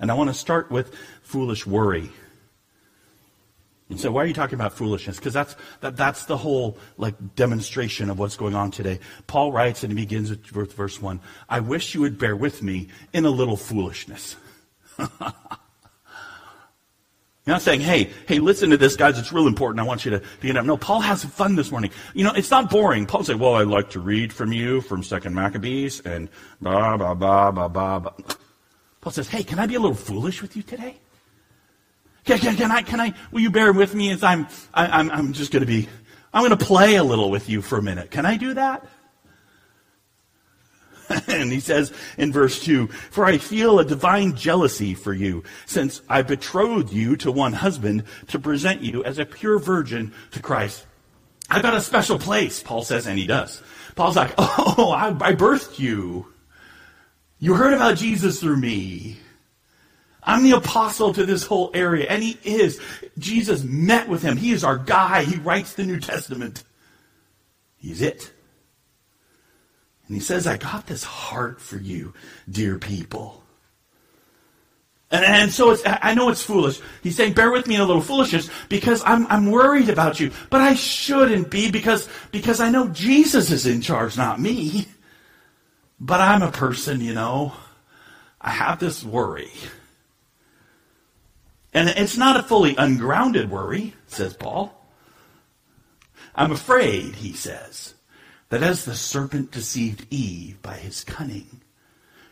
And 0.00 0.10
I 0.10 0.14
want 0.14 0.30
to 0.30 0.34
start 0.34 0.68
with 0.68 0.92
foolish 1.22 1.64
worry. 1.64 2.10
And 3.88 4.00
so 4.00 4.10
why 4.10 4.24
are 4.24 4.26
you 4.26 4.34
talking 4.34 4.56
about 4.56 4.72
foolishness? 4.72 5.16
Because 5.16 5.32
that's 5.32 5.54
that, 5.78 5.96
that's 5.96 6.24
the 6.24 6.36
whole 6.36 6.76
like 6.96 7.36
demonstration 7.36 8.10
of 8.10 8.18
what's 8.18 8.36
going 8.36 8.56
on 8.56 8.72
today. 8.72 8.98
Paul 9.28 9.52
writes 9.52 9.84
and 9.84 9.92
he 9.92 9.94
begins 9.94 10.30
with 10.52 10.72
verse 10.72 11.00
one. 11.00 11.20
I 11.48 11.60
wish 11.60 11.94
you 11.94 12.00
would 12.00 12.18
bear 12.18 12.34
with 12.34 12.64
me 12.64 12.88
in 13.12 13.24
a 13.24 13.30
little 13.30 13.56
foolishness. 13.56 14.34
You're 17.48 17.54
not 17.54 17.62
saying, 17.62 17.80
hey, 17.80 18.10
hey, 18.26 18.40
listen 18.40 18.68
to 18.68 18.76
this, 18.76 18.94
guys. 18.94 19.18
It's 19.18 19.32
real 19.32 19.46
important. 19.46 19.80
I 19.80 19.84
want 19.84 20.04
you 20.04 20.10
to 20.10 20.22
be 20.40 20.54
up. 20.54 20.66
No, 20.66 20.76
Paul 20.76 21.00
has 21.00 21.24
fun 21.24 21.56
this 21.56 21.70
morning. 21.70 21.90
You 22.12 22.22
know, 22.22 22.34
it's 22.34 22.50
not 22.50 22.68
boring. 22.68 23.06
Paul 23.06 23.24
say, 23.24 23.36
well, 23.36 23.54
I'd 23.54 23.68
like 23.68 23.88
to 23.92 24.00
read 24.00 24.34
from 24.34 24.52
you 24.52 24.82
from 24.82 25.02
Second 25.02 25.34
Maccabees 25.34 26.00
and 26.00 26.28
blah, 26.60 26.98
blah, 26.98 27.14
blah, 27.14 27.50
blah, 27.50 27.68
blah, 27.68 28.00
blah. 28.00 28.12
Paul 29.00 29.12
says, 29.12 29.30
hey, 29.30 29.42
can 29.42 29.58
I 29.58 29.66
be 29.66 29.76
a 29.76 29.80
little 29.80 29.96
foolish 29.96 30.42
with 30.42 30.58
you 30.58 30.62
today? 30.62 30.96
Can, 32.26 32.38
can, 32.38 32.54
can 32.54 32.70
I, 32.70 32.82
can 32.82 33.00
I, 33.00 33.14
will 33.32 33.40
you 33.40 33.50
bear 33.50 33.72
with 33.72 33.94
me 33.94 34.10
as 34.10 34.22
I'm, 34.22 34.46
I, 34.74 34.86
I'm, 34.86 35.10
I'm 35.10 35.32
just 35.32 35.50
going 35.50 35.62
to 35.62 35.66
be, 35.66 35.88
I'm 36.34 36.46
going 36.46 36.58
to 36.58 36.62
play 36.62 36.96
a 36.96 37.02
little 37.02 37.30
with 37.30 37.48
you 37.48 37.62
for 37.62 37.78
a 37.78 37.82
minute. 37.82 38.10
Can 38.10 38.26
I 38.26 38.36
do 38.36 38.52
that? 38.52 38.86
and 41.28 41.52
he 41.52 41.60
says 41.60 41.92
in 42.16 42.32
verse 42.32 42.62
2 42.62 42.86
For 42.86 43.24
I 43.24 43.38
feel 43.38 43.78
a 43.78 43.84
divine 43.84 44.36
jealousy 44.36 44.94
for 44.94 45.12
you, 45.12 45.44
since 45.66 46.02
I 46.08 46.22
betrothed 46.22 46.92
you 46.92 47.16
to 47.18 47.32
one 47.32 47.52
husband 47.52 48.04
to 48.28 48.38
present 48.38 48.82
you 48.82 49.04
as 49.04 49.18
a 49.18 49.26
pure 49.26 49.58
virgin 49.58 50.12
to 50.32 50.40
Christ. 50.40 50.86
I've 51.50 51.62
got 51.62 51.74
a 51.74 51.80
special 51.80 52.18
place, 52.18 52.62
Paul 52.62 52.82
says, 52.82 53.06
and 53.06 53.18
he 53.18 53.26
does. 53.26 53.62
Paul's 53.94 54.16
like, 54.16 54.34
Oh, 54.38 54.92
I, 54.94 55.08
I 55.08 55.34
birthed 55.34 55.78
you. 55.78 56.26
You 57.38 57.54
heard 57.54 57.72
about 57.72 57.96
Jesus 57.96 58.40
through 58.40 58.56
me. 58.56 59.16
I'm 60.22 60.42
the 60.42 60.52
apostle 60.52 61.14
to 61.14 61.24
this 61.24 61.46
whole 61.46 61.70
area. 61.72 62.06
And 62.08 62.22
he 62.22 62.38
is. 62.44 62.80
Jesus 63.16 63.62
met 63.62 64.08
with 64.08 64.20
him. 64.20 64.36
He 64.36 64.52
is 64.52 64.62
our 64.62 64.76
guy. 64.76 65.24
He 65.24 65.36
writes 65.36 65.72
the 65.72 65.84
New 65.84 66.00
Testament. 66.00 66.64
He's 67.76 68.02
it. 68.02 68.30
And 70.08 70.16
he 70.16 70.20
says, 70.20 70.46
I 70.46 70.56
got 70.56 70.86
this 70.86 71.04
heart 71.04 71.60
for 71.60 71.76
you, 71.76 72.14
dear 72.48 72.78
people. 72.78 73.42
And, 75.10 75.24
and 75.24 75.52
so 75.52 75.70
it's, 75.70 75.82
I 75.86 76.14
know 76.14 76.28
it's 76.28 76.42
foolish. 76.42 76.80
He's 77.02 77.16
saying, 77.16 77.34
bear 77.34 77.50
with 77.50 77.66
me 77.66 77.76
in 77.76 77.80
a 77.80 77.84
little 77.84 78.02
foolishness 78.02 78.50
because 78.68 79.02
I'm, 79.06 79.26
I'm 79.28 79.50
worried 79.50 79.88
about 79.88 80.20
you. 80.20 80.32
But 80.50 80.60
I 80.60 80.74
shouldn't 80.74 81.50
be 81.50 81.70
because, 81.70 82.08
because 82.30 82.60
I 82.60 82.70
know 82.70 82.88
Jesus 82.88 83.50
is 83.50 83.66
in 83.66 83.80
charge, 83.80 84.16
not 84.16 84.40
me. 84.40 84.88
But 86.00 86.20
I'm 86.20 86.42
a 86.42 86.52
person, 86.52 87.00
you 87.00 87.14
know. 87.14 87.52
I 88.40 88.50
have 88.50 88.78
this 88.78 89.02
worry. 89.02 89.50
And 91.72 91.88
it's 91.88 92.16
not 92.16 92.38
a 92.38 92.42
fully 92.42 92.76
ungrounded 92.76 93.50
worry, 93.50 93.94
says 94.06 94.34
Paul. 94.34 94.74
I'm 96.34 96.52
afraid, 96.52 97.16
he 97.16 97.32
says, 97.32 97.94
that 98.50 98.62
as 98.62 98.84
the 98.84 98.94
serpent 98.94 99.50
deceived 99.50 100.06
Eve 100.10 100.60
by 100.62 100.74
his 100.74 101.04
cunning, 101.04 101.60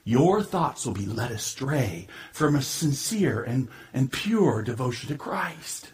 your 0.05 0.43
thoughts 0.43 0.87
will 0.87 0.95
be 0.95 1.05
led 1.05 1.33
astray 1.33 2.07
from 2.33 2.55
a 2.55 2.63
sincere 2.63 3.43
and, 3.43 3.69
and 3.93 4.13
pure 4.13 4.63
devotion 4.63 5.09
to 5.09 5.19
Christ. 5.19 5.93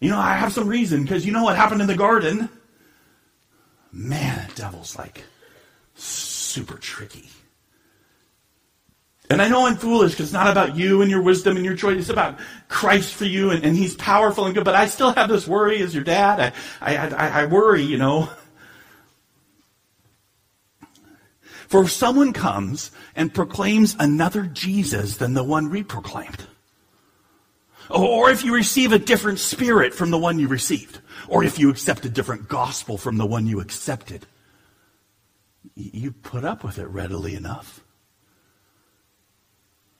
You 0.00 0.10
know, 0.10 0.18
I 0.18 0.34
have 0.34 0.52
some 0.52 0.68
reason 0.68 1.02
because 1.02 1.26
you 1.26 1.32
know 1.32 1.44
what 1.44 1.56
happened 1.56 1.80
in 1.80 1.86
the 1.86 1.96
garden? 1.96 2.48
Man, 3.92 4.48
the 4.48 4.54
devil's 4.54 4.96
like 4.96 5.24
super 5.94 6.76
tricky. 6.76 7.28
And 9.30 9.40
I 9.40 9.48
know 9.48 9.66
I'm 9.66 9.76
foolish 9.76 10.12
because 10.12 10.26
it's 10.26 10.32
not 10.32 10.48
about 10.48 10.76
you 10.76 11.02
and 11.02 11.10
your 11.10 11.22
wisdom 11.22 11.56
and 11.56 11.64
your 11.64 11.76
choice. 11.76 12.00
It's 12.00 12.08
about 12.08 12.38
Christ 12.68 13.14
for 13.14 13.26
you 13.26 13.50
and, 13.50 13.64
and 13.64 13.76
he's 13.76 13.94
powerful 13.94 14.44
and 14.44 14.54
good. 14.54 14.64
But 14.64 14.74
I 14.74 14.86
still 14.86 15.12
have 15.12 15.28
this 15.28 15.46
worry 15.46 15.80
as 15.82 15.94
your 15.94 16.02
dad. 16.02 16.52
I, 16.80 16.96
I, 16.96 17.08
I, 17.08 17.42
I 17.42 17.46
worry, 17.46 17.82
you 17.82 17.96
know. 17.96 18.28
For 21.70 21.84
if 21.84 21.92
someone 21.92 22.32
comes 22.32 22.90
and 23.14 23.32
proclaims 23.32 23.94
another 24.00 24.42
Jesus 24.42 25.18
than 25.18 25.34
the 25.34 25.44
one 25.44 25.70
we 25.70 25.84
proclaimed, 25.84 26.48
or 27.88 28.28
if 28.28 28.44
you 28.44 28.52
receive 28.52 28.90
a 28.90 28.98
different 28.98 29.38
spirit 29.38 29.94
from 29.94 30.10
the 30.10 30.18
one 30.18 30.40
you 30.40 30.48
received, 30.48 30.98
or 31.28 31.44
if 31.44 31.60
you 31.60 31.70
accept 31.70 32.04
a 32.04 32.10
different 32.10 32.48
gospel 32.48 32.98
from 32.98 33.18
the 33.18 33.24
one 33.24 33.46
you 33.46 33.60
accepted, 33.60 34.26
you 35.76 36.10
put 36.10 36.44
up 36.44 36.64
with 36.64 36.76
it 36.78 36.88
readily 36.88 37.36
enough. 37.36 37.84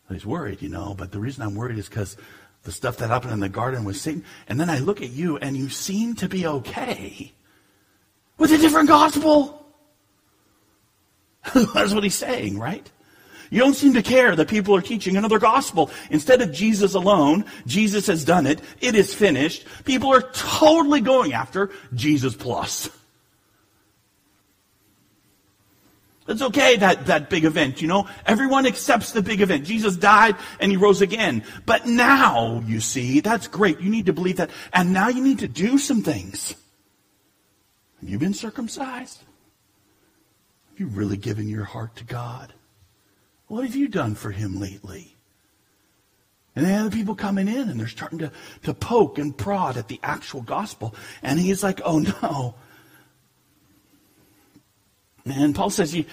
He's 0.09 0.27
worried, 0.27 0.63
you 0.63 0.69
know, 0.69 0.97
but 0.99 1.13
the 1.13 1.21
reason 1.21 1.45
I'm 1.45 1.55
worried 1.55 1.79
is 1.79 1.89
because 1.89 2.17
the 2.65 2.73
stuff 2.73 2.97
that 2.97 3.11
happened 3.11 3.33
in 3.33 3.39
the 3.39 3.49
garden 3.49 3.85
was 3.85 4.01
Satan. 4.01 4.25
And 4.49 4.59
then 4.59 4.69
I 4.69 4.81
look 4.81 5.03
at 5.03 5.11
you 5.11 5.37
and 5.37 5.57
you 5.57 5.69
seem 5.69 6.17
to 6.17 6.29
be 6.29 6.49
okay 6.49 7.33
with 8.39 8.51
a 8.51 8.59
different 8.59 8.89
gospel. 8.89 9.60
That's 11.55 11.95
what 11.95 12.05
he's 12.05 12.15
saying, 12.15 12.59
right? 12.59 12.91
You 13.51 13.59
don't 13.59 13.75
seem 13.75 13.95
to 13.95 14.03
care 14.03 14.37
that 14.37 14.49
people 14.49 14.77
are 14.77 14.81
teaching 14.81 15.17
another 15.17 15.41
gospel. 15.41 15.91
Instead 16.11 16.41
of 16.41 16.53
Jesus 16.53 16.95
alone, 16.95 17.45
Jesus 17.67 18.07
has 18.07 18.25
done 18.25 18.47
it. 18.47 18.61
It 18.81 18.95
is 18.95 19.13
finished. 19.13 19.67
People 19.85 20.15
are 20.15 20.23
totally 20.23 21.01
going 21.01 21.33
after 21.33 21.71
Jesus 21.93 22.35
plus. 22.35 22.89
It's 26.29 26.43
okay, 26.43 26.77
that, 26.77 27.07
that 27.07 27.29
big 27.29 27.45
event, 27.45 27.83
you 27.83 27.89
know? 27.89 28.09
Everyone 28.25 28.65
accepts 28.65 29.11
the 29.11 29.21
big 29.21 29.41
event. 29.41 29.65
Jesus 29.65 29.97
died 29.97 30.37
and 30.61 30.71
he 30.71 30.77
rose 30.77 31.03
again. 31.03 31.43
But 31.67 31.87
now, 31.87 32.63
you 32.67 32.79
see, 32.79 33.19
that's 33.19 33.49
great. 33.49 33.81
You 33.81 33.91
need 33.91 34.07
to 34.07 34.13
believe 34.13 34.37
that. 34.37 34.51
And 34.73 34.93
now 34.93 35.09
you 35.09 35.25
need 35.25 35.41
to 35.41 35.49
do 35.49 35.77
some 35.77 36.03
things. 36.03 36.55
Have 38.01 38.09
you 38.09 38.17
been 38.17 38.35
circumcised? 38.35 39.25
You 40.81 40.87
really 40.87 41.19
given 41.19 41.47
your 41.47 41.65
heart 41.65 41.95
to 41.97 42.05
God? 42.05 42.55
What 43.49 43.65
have 43.65 43.77
you 43.77 43.87
done 43.87 44.15
for 44.15 44.31
him 44.31 44.59
lately? 44.59 45.15
And 46.57 46.65
then 46.65 46.81
other 46.81 46.97
people 46.97 47.15
coming 47.15 47.49
in 47.49 47.69
and 47.69 47.79
they're 47.79 47.87
starting 47.87 48.21
to, 48.21 48.33
to 48.63 48.73
poke 48.73 49.19
and 49.19 49.37
prod 49.37 49.77
at 49.77 49.89
the 49.89 50.01
actual 50.03 50.41
gospel. 50.41 50.95
And 51.23 51.39
he's 51.39 51.63
like, 51.63 51.83
oh 51.85 51.99
no, 51.99 52.55
and 55.27 55.55
Paul 55.55 55.69
says, 55.69 55.95
you, 55.95 56.07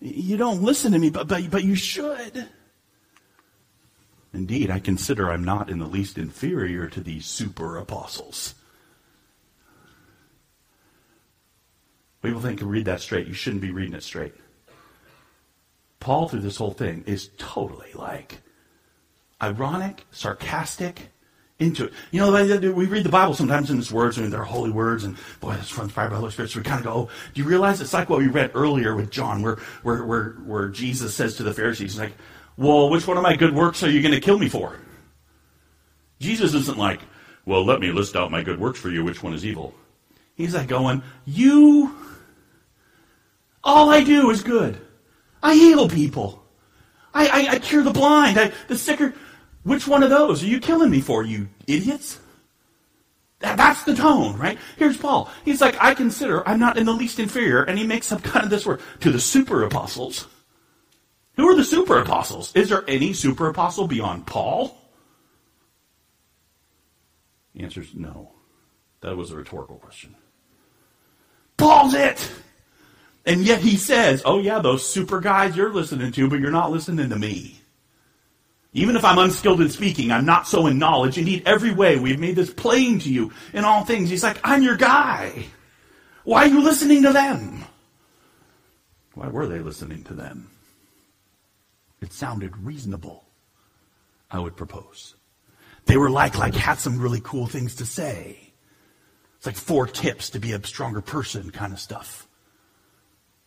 you 0.00 0.38
don't 0.38 0.62
listen 0.62 0.92
to 0.92 0.98
me, 0.98 1.10
but, 1.10 1.28
but, 1.28 1.50
but 1.50 1.62
you 1.62 1.74
should. 1.74 2.48
Indeed, 4.32 4.70
I 4.70 4.80
consider 4.80 5.30
I'm 5.30 5.44
not 5.44 5.68
in 5.68 5.80
the 5.80 5.86
least 5.86 6.16
inferior 6.16 6.88
to 6.88 7.02
these 7.02 7.26
super 7.26 7.76
apostles. 7.76 8.54
People 12.24 12.40
think 12.40 12.60
you 12.60 12.66
read 12.66 12.86
that 12.86 13.00
straight. 13.00 13.26
You 13.26 13.34
shouldn't 13.34 13.62
be 13.62 13.70
reading 13.70 13.94
it 13.94 14.02
straight. 14.02 14.34
Paul, 16.00 16.28
through 16.28 16.40
this 16.40 16.56
whole 16.56 16.72
thing, 16.72 17.04
is 17.06 17.30
totally 17.36 17.92
like 17.94 18.40
ironic, 19.42 20.06
sarcastic, 20.10 21.10
into 21.58 21.84
it. 21.84 21.92
You 22.10 22.20
know, 22.20 22.72
we 22.72 22.86
read 22.86 23.04
the 23.04 23.10
Bible 23.10 23.34
sometimes 23.34 23.70
in 23.70 23.78
its 23.78 23.92
words, 23.92 24.18
and 24.18 24.32
they're 24.32 24.42
holy 24.42 24.70
words, 24.70 25.04
and 25.04 25.16
boy, 25.40 25.52
that's 25.52 25.68
from 25.68 25.84
inspired 25.84 26.08
by 26.08 26.14
the 26.14 26.20
Holy 26.20 26.32
Spirit. 26.32 26.50
So 26.50 26.60
we 26.60 26.64
kind 26.64 26.80
of 26.80 26.84
go, 26.84 26.92
oh, 26.92 27.10
do 27.34 27.42
you 27.42 27.46
realize 27.46 27.80
it's 27.80 27.92
like 27.92 28.08
what 28.08 28.18
we 28.18 28.26
read 28.26 28.52
earlier 28.54 28.96
with 28.96 29.10
John, 29.10 29.42
where, 29.42 29.56
where, 29.82 30.04
where, 30.04 30.30
where 30.46 30.68
Jesus 30.68 31.14
says 31.14 31.36
to 31.36 31.42
the 31.42 31.54
Pharisees, 31.54 31.98
like, 31.98 32.14
well, 32.56 32.90
which 32.90 33.06
one 33.06 33.16
of 33.16 33.22
my 33.22 33.36
good 33.36 33.54
works 33.54 33.82
are 33.82 33.90
you 33.90 34.02
going 34.02 34.14
to 34.14 34.20
kill 34.20 34.38
me 34.38 34.48
for? 34.48 34.78
Jesus 36.20 36.54
isn't 36.54 36.78
like, 36.78 37.00
well, 37.44 37.64
let 37.64 37.80
me 37.80 37.92
list 37.92 38.16
out 38.16 38.30
my 38.30 38.42
good 38.42 38.58
works 38.58 38.80
for 38.80 38.88
you. 38.88 39.04
Which 39.04 39.22
one 39.22 39.34
is 39.34 39.44
evil? 39.44 39.74
He's 40.36 40.54
like 40.54 40.66
going, 40.66 41.02
you, 41.24 41.94
all 43.64 43.90
I 43.90 44.04
do 44.04 44.30
is 44.30 44.42
good. 44.42 44.78
I 45.42 45.54
heal 45.54 45.88
people. 45.88 46.44
I, 47.12 47.26
I, 47.28 47.54
I 47.54 47.58
cure 47.58 47.82
the 47.82 47.90
blind. 47.90 48.38
I, 48.38 48.52
the 48.68 48.78
sicker. 48.78 49.14
Which 49.62 49.88
one 49.88 50.02
of 50.02 50.10
those 50.10 50.42
are 50.42 50.46
you 50.46 50.60
killing 50.60 50.90
me 50.90 51.00
for, 51.00 51.22
you 51.22 51.48
idiots? 51.66 52.20
That's 53.40 53.84
the 53.84 53.94
tone, 53.94 54.38
right? 54.38 54.58
Here's 54.76 54.96
Paul. 54.96 55.30
He's 55.44 55.60
like, 55.60 55.76
I 55.82 55.94
consider 55.94 56.46
I'm 56.48 56.58
not 56.58 56.78
in 56.78 56.86
the 56.86 56.92
least 56.92 57.18
inferior, 57.18 57.62
and 57.62 57.78
he 57.78 57.86
makes 57.86 58.10
up 58.12 58.22
kind 58.22 58.44
of 58.44 58.50
this 58.50 58.64
word 58.64 58.80
to 59.00 59.10
the 59.10 59.20
super 59.20 59.62
apostles. 59.64 60.26
Who 61.36 61.48
are 61.48 61.56
the 61.56 61.64
super 61.64 61.98
apostles? 61.98 62.52
Is 62.54 62.68
there 62.68 62.84
any 62.88 63.12
super 63.12 63.48
apostle 63.48 63.86
beyond 63.86 64.26
Paul? 64.26 64.78
The 67.54 67.64
answer 67.64 67.82
is 67.82 67.94
no. 67.94 68.32
That 69.00 69.16
was 69.16 69.30
a 69.30 69.36
rhetorical 69.36 69.76
question. 69.76 70.16
Paul's 71.56 71.94
it! 71.94 72.30
And 73.26 73.42
yet 73.42 73.60
he 73.60 73.76
says, 73.76 74.22
oh 74.24 74.38
yeah, 74.38 74.58
those 74.58 74.86
super 74.86 75.20
guys 75.20 75.56
you're 75.56 75.72
listening 75.72 76.12
to, 76.12 76.28
but 76.28 76.40
you're 76.40 76.50
not 76.50 76.70
listening 76.70 77.08
to 77.08 77.16
me. 77.16 77.60
Even 78.74 78.96
if 78.96 79.04
I'm 79.04 79.18
unskilled 79.18 79.60
in 79.60 79.70
speaking, 79.70 80.10
I'm 80.10 80.26
not 80.26 80.48
so 80.48 80.66
in 80.66 80.78
knowledge. 80.78 81.16
Indeed, 81.16 81.44
every 81.46 81.72
way 81.72 81.96
we've 81.98 82.18
made 82.18 82.36
this 82.36 82.52
plain 82.52 82.98
to 83.00 83.10
you 83.10 83.32
in 83.52 83.64
all 83.64 83.84
things. 83.84 84.10
He's 84.10 84.24
like, 84.24 84.38
I'm 84.42 84.62
your 84.62 84.76
guy. 84.76 85.46
Why 86.24 86.42
are 86.44 86.48
you 86.48 86.60
listening 86.60 87.02
to 87.04 87.12
them? 87.12 87.64
Why 89.14 89.28
were 89.28 89.46
they 89.46 89.60
listening 89.60 90.02
to 90.04 90.14
them? 90.14 90.50
It 92.02 92.12
sounded 92.12 92.56
reasonable, 92.58 93.24
I 94.30 94.40
would 94.40 94.56
propose. 94.56 95.14
They 95.86 95.96
were 95.96 96.10
like, 96.10 96.36
like, 96.36 96.54
had 96.54 96.78
some 96.78 97.00
really 97.00 97.20
cool 97.22 97.46
things 97.46 97.76
to 97.76 97.86
say. 97.86 98.52
It's 99.36 99.46
like 99.46 99.56
four 99.56 99.86
tips 99.86 100.30
to 100.30 100.40
be 100.40 100.52
a 100.52 100.66
stronger 100.66 101.00
person 101.00 101.50
kind 101.50 101.72
of 101.72 101.78
stuff. 101.78 102.26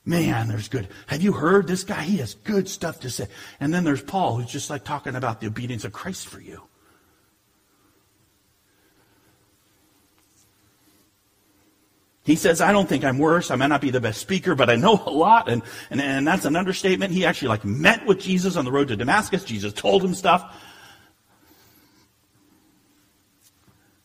Man, 0.07 0.47
there's 0.47 0.69
good. 0.69 0.87
Have 1.07 1.21
you 1.21 1.33
heard 1.33 1.67
this 1.67 1.83
guy? 1.83 2.01
He 2.01 2.17
has 2.17 2.33
good 2.33 2.69
stuff 2.69 3.01
to 3.01 3.09
say. 3.09 3.27
And 3.59 3.73
then 3.73 3.83
there's 3.83 4.01
Paul, 4.01 4.37
who's 4.37 4.49
just 4.49 4.69
like 4.69 4.85
talking 4.85 5.15
about 5.15 5.41
the 5.41 5.47
obedience 5.47 5.83
of 5.83 5.91
Christ 5.91 6.29
for 6.29 6.39
you. 6.39 6.63
He 12.23 12.37
says, 12.37 12.61
I 12.61 12.71
don't 12.71 12.87
think 12.87 13.03
I'm 13.03 13.17
worse. 13.17 13.51
I 13.51 13.57
might 13.57 13.67
not 13.67 13.81
be 13.81 13.89
the 13.89 13.99
best 13.99 14.21
speaker, 14.21 14.55
but 14.55 14.69
I 14.69 14.77
know 14.77 15.03
a 15.05 15.11
lot. 15.11 15.49
And, 15.49 15.61
and, 15.89 15.99
and 15.99 16.25
that's 16.25 16.45
an 16.45 16.55
understatement. 16.55 17.11
He 17.11 17.25
actually 17.25 17.49
like 17.49 17.65
met 17.65 18.05
with 18.05 18.21
Jesus 18.21 18.55
on 18.55 18.63
the 18.63 18.71
road 18.71 18.87
to 18.87 18.95
Damascus. 18.95 19.43
Jesus 19.43 19.73
told 19.73 20.05
him 20.05 20.13
stuff. 20.13 20.55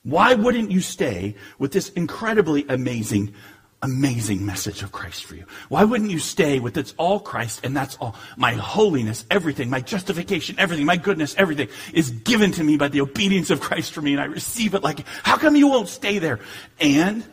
Why 0.03 0.35
wouldn't 0.35 0.73
you 0.73 0.81
stay 0.81 1.37
with 1.61 1.71
this 1.71 1.91
incredibly 1.91 2.67
amazing 2.69 3.35
amazing 3.83 4.47
message 4.47 4.83
of 4.83 4.93
Christ 4.93 5.25
for 5.25 5.35
you. 5.35 5.45
Why 5.69 5.85
wouldn't 5.85 6.11
you 6.11 6.19
stay 6.19 6.61
with 6.61 6.77
it's 6.77 6.95
all 6.97 7.21
Christ 7.21 7.61
and 7.65 7.77
that's 7.77 7.97
all? 7.97 8.15
My 8.37 8.53
holiness, 8.53 9.25
everything, 9.31 9.69
my 9.69 9.81
justification, 9.81 10.57
everything, 10.59 10.87
my 10.87 10.97
goodness, 10.97 11.35
everything 11.37 11.69
is 11.93 12.11
given 12.11 12.53
to 12.53 12.65
me 12.65 12.77
by 12.77 12.89
the 12.89 13.01
obedience 13.01 13.51
of 13.51 13.61
Christ 13.61 13.93
for 13.93 14.01
me 14.01 14.13
and 14.13 14.21
I 14.21 14.27
receive 14.27 14.75
it 14.75 14.83
like, 14.83 15.07
how 15.23 15.37
come 15.37 15.57
you 15.57 15.69
won't 15.69 15.89
stay 15.89 16.19
there? 16.19 16.41
And, 16.81 17.25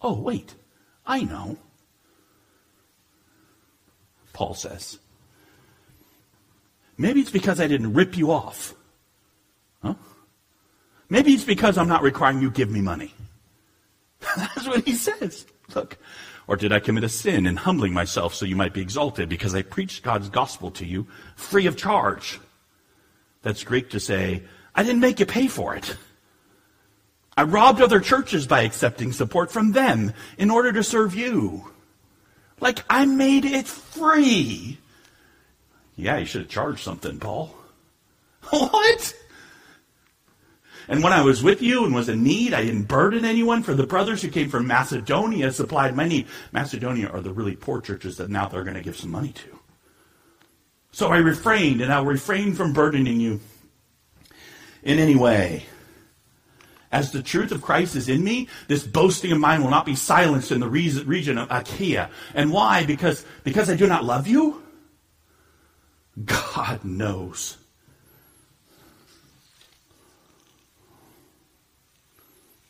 oh 0.00 0.14
wait, 0.14 0.54
I 1.06 1.22
know. 1.22 1.56
Paul 4.32 4.54
says, 4.54 4.98
maybe 6.98 7.20
it's 7.20 7.30
because 7.30 7.60
I 7.60 7.68
didn't 7.68 7.92
rip 7.92 8.16
you 8.16 8.32
off 8.32 8.74
Huh? 9.82 9.94
Maybe 11.08 11.32
it's 11.32 11.44
because 11.44 11.76
I'm 11.76 11.88
not 11.88 12.02
requiring 12.02 12.40
you 12.40 12.50
give 12.50 12.70
me 12.70 12.80
money. 12.80 13.12
That's 14.36 14.66
what 14.66 14.84
he 14.84 14.94
says. 14.94 15.44
Look. 15.74 15.98
Or 16.46 16.56
did 16.56 16.72
I 16.72 16.80
commit 16.80 17.04
a 17.04 17.08
sin 17.08 17.46
in 17.46 17.56
humbling 17.56 17.92
myself 17.92 18.34
so 18.34 18.44
you 18.44 18.56
might 18.56 18.74
be 18.74 18.80
exalted 18.80 19.28
because 19.28 19.54
I 19.54 19.62
preached 19.62 20.02
God's 20.02 20.28
gospel 20.28 20.70
to 20.72 20.86
you 20.86 21.06
free 21.36 21.66
of 21.66 21.76
charge? 21.76 22.40
That's 23.42 23.64
Greek 23.64 23.90
to 23.90 24.00
say, 24.00 24.42
I 24.74 24.82
didn't 24.82 25.00
make 25.00 25.20
you 25.20 25.26
pay 25.26 25.48
for 25.48 25.74
it. 25.76 25.96
I 27.36 27.44
robbed 27.44 27.80
other 27.80 28.00
churches 28.00 28.46
by 28.46 28.62
accepting 28.62 29.12
support 29.12 29.50
from 29.50 29.72
them 29.72 30.12
in 30.36 30.50
order 30.50 30.72
to 30.72 30.82
serve 30.82 31.14
you. 31.14 31.70
Like 32.60 32.84
I 32.90 33.06
made 33.06 33.44
it 33.44 33.66
free. 33.66 34.78
Yeah, 35.96 36.18
you 36.18 36.26
should 36.26 36.42
have 36.42 36.50
charged 36.50 36.80
something, 36.80 37.18
Paul. 37.18 37.54
what? 38.50 39.14
And 40.88 41.02
when 41.02 41.12
I 41.12 41.22
was 41.22 41.42
with 41.42 41.62
you 41.62 41.84
and 41.84 41.94
was 41.94 42.08
in 42.08 42.22
need, 42.22 42.54
I 42.54 42.64
didn't 42.64 42.84
burden 42.84 43.24
anyone, 43.24 43.62
for 43.62 43.74
the 43.74 43.86
brothers 43.86 44.22
who 44.22 44.28
came 44.28 44.48
from 44.48 44.66
Macedonia 44.66 45.52
supplied 45.52 45.94
my 45.94 46.06
need. 46.06 46.26
Macedonia 46.50 47.08
are 47.08 47.20
the 47.20 47.32
really 47.32 47.56
poor 47.56 47.80
churches 47.80 48.16
that 48.16 48.30
now 48.30 48.48
they're 48.48 48.64
going 48.64 48.76
to 48.76 48.82
give 48.82 48.96
some 48.96 49.10
money 49.10 49.32
to. 49.32 49.58
So 50.90 51.08
I 51.08 51.18
refrained, 51.18 51.80
and 51.80 51.92
I'll 51.92 52.04
refrain 52.04 52.54
from 52.54 52.72
burdening 52.72 53.20
you 53.20 53.40
in 54.82 54.98
any 54.98 55.14
way. 55.14 55.64
As 56.90 57.10
the 57.10 57.22
truth 57.22 57.52
of 57.52 57.62
Christ 57.62 57.96
is 57.96 58.10
in 58.10 58.22
me, 58.22 58.48
this 58.68 58.86
boasting 58.86 59.32
of 59.32 59.38
mine 59.38 59.62
will 59.62 59.70
not 59.70 59.86
be 59.86 59.94
silenced 59.94 60.52
in 60.52 60.60
the 60.60 60.68
region 60.68 61.38
of 61.38 61.50
Achaia. 61.50 62.10
And 62.34 62.52
why? 62.52 62.84
Because, 62.84 63.24
because 63.44 63.70
I 63.70 63.76
do 63.76 63.86
not 63.86 64.04
love 64.04 64.26
you? 64.26 64.62
God 66.22 66.84
knows. 66.84 67.56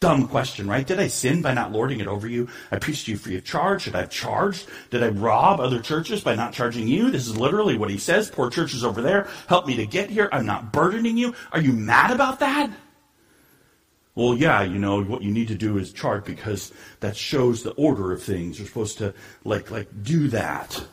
Dumb 0.02 0.26
question, 0.26 0.66
right? 0.66 0.84
Did 0.84 0.98
I 0.98 1.06
sin 1.06 1.42
by 1.42 1.54
not 1.54 1.70
lording 1.70 2.00
it 2.00 2.08
over 2.08 2.26
you? 2.26 2.48
I 2.72 2.80
preached 2.80 3.06
to 3.06 3.12
you 3.12 3.16
free 3.16 3.36
of 3.36 3.44
charge. 3.44 3.82
Should 3.82 3.94
I 3.94 4.00
have 4.00 4.10
charged? 4.10 4.66
Did 4.90 5.00
I 5.00 5.10
rob 5.10 5.60
other 5.60 5.80
churches 5.80 6.22
by 6.22 6.34
not 6.34 6.52
charging 6.52 6.88
you? 6.88 7.12
This 7.12 7.28
is 7.28 7.36
literally 7.36 7.76
what 7.78 7.88
he 7.88 7.98
says. 7.98 8.28
Poor 8.28 8.50
churches 8.50 8.82
over 8.82 9.00
there. 9.00 9.28
Help 9.46 9.64
me 9.64 9.76
to 9.76 9.86
get 9.86 10.10
here. 10.10 10.28
I'm 10.32 10.44
not 10.44 10.72
burdening 10.72 11.16
you. 11.16 11.36
Are 11.52 11.60
you 11.60 11.72
mad 11.72 12.10
about 12.10 12.40
that? 12.40 12.72
Well, 14.16 14.36
yeah, 14.36 14.62
you 14.62 14.80
know, 14.80 15.04
what 15.04 15.22
you 15.22 15.30
need 15.30 15.46
to 15.48 15.54
do 15.54 15.78
is 15.78 15.92
chart 15.92 16.24
because 16.24 16.72
that 16.98 17.16
shows 17.16 17.62
the 17.62 17.70
order 17.74 18.10
of 18.10 18.24
things. 18.24 18.58
You're 18.58 18.66
supposed 18.66 18.98
to 18.98 19.14
like 19.44 19.70
like 19.70 20.02
do 20.02 20.26
that. 20.30 20.84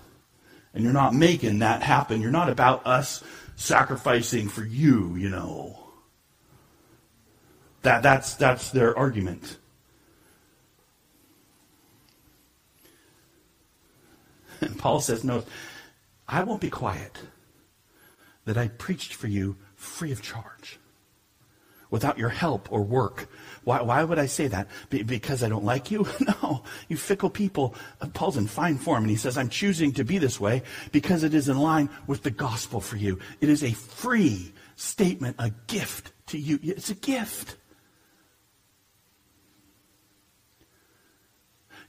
And 0.75 0.83
you're 0.83 0.93
not 0.93 1.15
making 1.15 1.57
that 1.59 1.81
happen. 1.81 2.21
You're 2.21 2.29
not 2.29 2.49
about 2.49 2.85
us 2.85 3.23
sacrificing 3.55 4.49
for 4.49 4.63
you, 4.63 5.15
you 5.15 5.31
know. 5.31 5.88
That, 7.81 8.03
that's, 8.03 8.35
that's 8.35 8.71
their 8.71 8.97
argument. 8.97 9.57
And 14.61 14.77
Paul 14.77 14.99
says, 14.99 15.23
No, 15.23 15.43
I 16.27 16.43
won't 16.43 16.61
be 16.61 16.69
quiet 16.69 17.17
that 18.45 18.57
I 18.57 18.67
preached 18.67 19.13
for 19.13 19.27
you 19.27 19.57
free 19.75 20.11
of 20.11 20.21
charge, 20.21 20.79
without 21.89 22.17
your 22.17 22.29
help 22.29 22.71
or 22.71 22.81
work. 22.81 23.29
Why, 23.63 23.81
why 23.81 24.03
would 24.03 24.19
I 24.19 24.25
say 24.25 24.47
that? 24.47 24.67
Be, 24.89 25.03
because 25.03 25.43
I 25.43 25.49
don't 25.49 25.63
like 25.63 25.91
you? 25.91 26.07
No, 26.41 26.63
you 26.87 26.97
fickle 26.97 27.29
people. 27.29 27.75
Uh, 28.01 28.07
Paul's 28.07 28.37
in 28.37 28.47
fine 28.47 28.77
form, 28.77 29.03
and 29.03 29.09
he 29.09 29.17
says, 29.17 29.37
I'm 29.37 29.49
choosing 29.49 29.91
to 29.93 30.03
be 30.03 30.17
this 30.17 30.39
way 30.39 30.63
because 30.91 31.23
it 31.23 31.33
is 31.33 31.49
in 31.49 31.57
line 31.57 31.89
with 32.07 32.23
the 32.23 32.31
gospel 32.31 32.79
for 32.81 32.97
you. 32.97 33.19
It 33.41 33.49
is 33.49 33.63
a 33.63 33.71
free 33.71 34.53
statement, 34.75 35.35
a 35.37 35.51
gift 35.67 36.11
to 36.27 36.39
you. 36.39 36.59
It's 36.63 36.89
a 36.89 36.95
gift. 36.95 37.57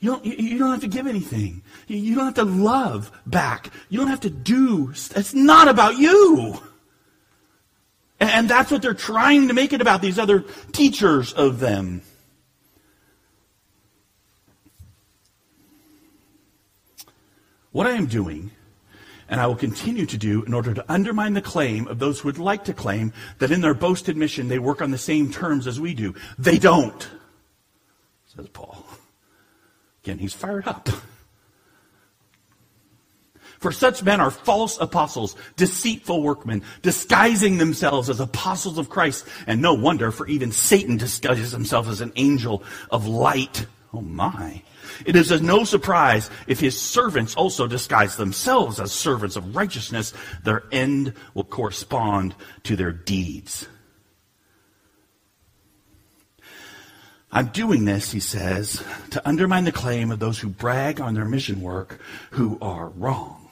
You 0.00 0.12
don't, 0.12 0.24
you 0.24 0.58
don't 0.58 0.70
have 0.70 0.80
to 0.80 0.88
give 0.88 1.06
anything. 1.06 1.62
You 1.86 2.14
don't 2.14 2.24
have 2.24 2.34
to 2.34 2.44
love 2.44 3.12
back. 3.26 3.70
You 3.90 3.98
don't 3.98 4.08
have 4.08 4.20
to 4.20 4.30
do. 4.30 4.90
It's 4.90 5.34
not 5.34 5.68
about 5.68 5.98
you. 5.98 6.58
And 8.18 8.48
that's 8.48 8.70
what 8.70 8.80
they're 8.80 8.94
trying 8.94 9.48
to 9.48 9.54
make 9.54 9.74
it 9.74 9.82
about, 9.82 10.00
these 10.00 10.18
other 10.18 10.44
teachers 10.72 11.34
of 11.34 11.60
them. 11.60 12.02
What 17.72 17.86
I 17.86 17.92
am 17.92 18.06
doing, 18.06 18.50
and 19.28 19.40
I 19.40 19.46
will 19.46 19.54
continue 19.54 20.06
to 20.06 20.18
do 20.18 20.42
in 20.42 20.54
order 20.54 20.74
to 20.74 20.84
undermine 20.92 21.34
the 21.34 21.42
claim 21.42 21.86
of 21.88 21.98
those 21.98 22.20
who 22.20 22.28
would 22.28 22.38
like 22.38 22.64
to 22.64 22.74
claim 22.74 23.12
that 23.38 23.50
in 23.50 23.60
their 23.60 23.74
boasted 23.74 24.16
mission 24.16 24.48
they 24.48 24.58
work 24.58 24.82
on 24.82 24.90
the 24.90 24.98
same 24.98 25.30
terms 25.30 25.66
as 25.66 25.78
we 25.78 25.94
do. 25.94 26.14
They 26.38 26.58
don't, 26.58 27.08
says 28.34 28.48
Paul. 28.48 28.84
Again, 30.02 30.18
he's 30.18 30.32
fired 30.32 30.66
up. 30.66 30.88
For 33.58 33.72
such 33.72 34.02
men 34.02 34.22
are 34.22 34.30
false 34.30 34.78
apostles, 34.80 35.36
deceitful 35.56 36.22
workmen, 36.22 36.62
disguising 36.80 37.58
themselves 37.58 38.08
as 38.08 38.18
apostles 38.18 38.78
of 38.78 38.88
Christ. 38.88 39.26
And 39.46 39.60
no 39.60 39.74
wonder, 39.74 40.10
for 40.10 40.26
even 40.26 40.50
Satan 40.50 40.96
disguises 40.96 41.52
himself 41.52 41.86
as 41.86 42.00
an 42.00 42.12
angel 42.16 42.62
of 42.90 43.06
light. 43.06 43.66
Oh 43.92 44.00
my. 44.00 44.62
It 45.04 45.14
is 45.14 45.42
no 45.42 45.64
surprise 45.64 46.30
if 46.46 46.58
his 46.58 46.80
servants 46.80 47.34
also 47.34 47.66
disguise 47.66 48.16
themselves 48.16 48.80
as 48.80 48.92
servants 48.92 49.36
of 49.36 49.54
righteousness. 49.54 50.14
Their 50.42 50.62
end 50.72 51.12
will 51.34 51.44
correspond 51.44 52.34
to 52.62 52.76
their 52.76 52.92
deeds. 52.92 53.68
I'm 57.32 57.48
doing 57.48 57.84
this, 57.84 58.10
he 58.10 58.20
says, 58.20 58.82
to 59.10 59.28
undermine 59.28 59.64
the 59.64 59.72
claim 59.72 60.10
of 60.10 60.18
those 60.18 60.38
who 60.38 60.48
brag 60.48 61.00
on 61.00 61.14
their 61.14 61.24
mission 61.24 61.60
work 61.60 62.00
who 62.32 62.58
are 62.60 62.88
wrong. 62.88 63.48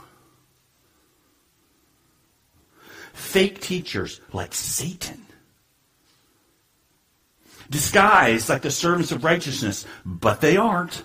Fake 3.12 3.60
teachers 3.60 4.20
like 4.32 4.54
Satan. 4.54 5.24
Disguised 7.70 8.48
like 8.48 8.62
the 8.62 8.70
servants 8.70 9.12
of 9.12 9.24
righteousness, 9.24 9.86
but 10.04 10.40
they 10.40 10.56
aren't. 10.56 11.04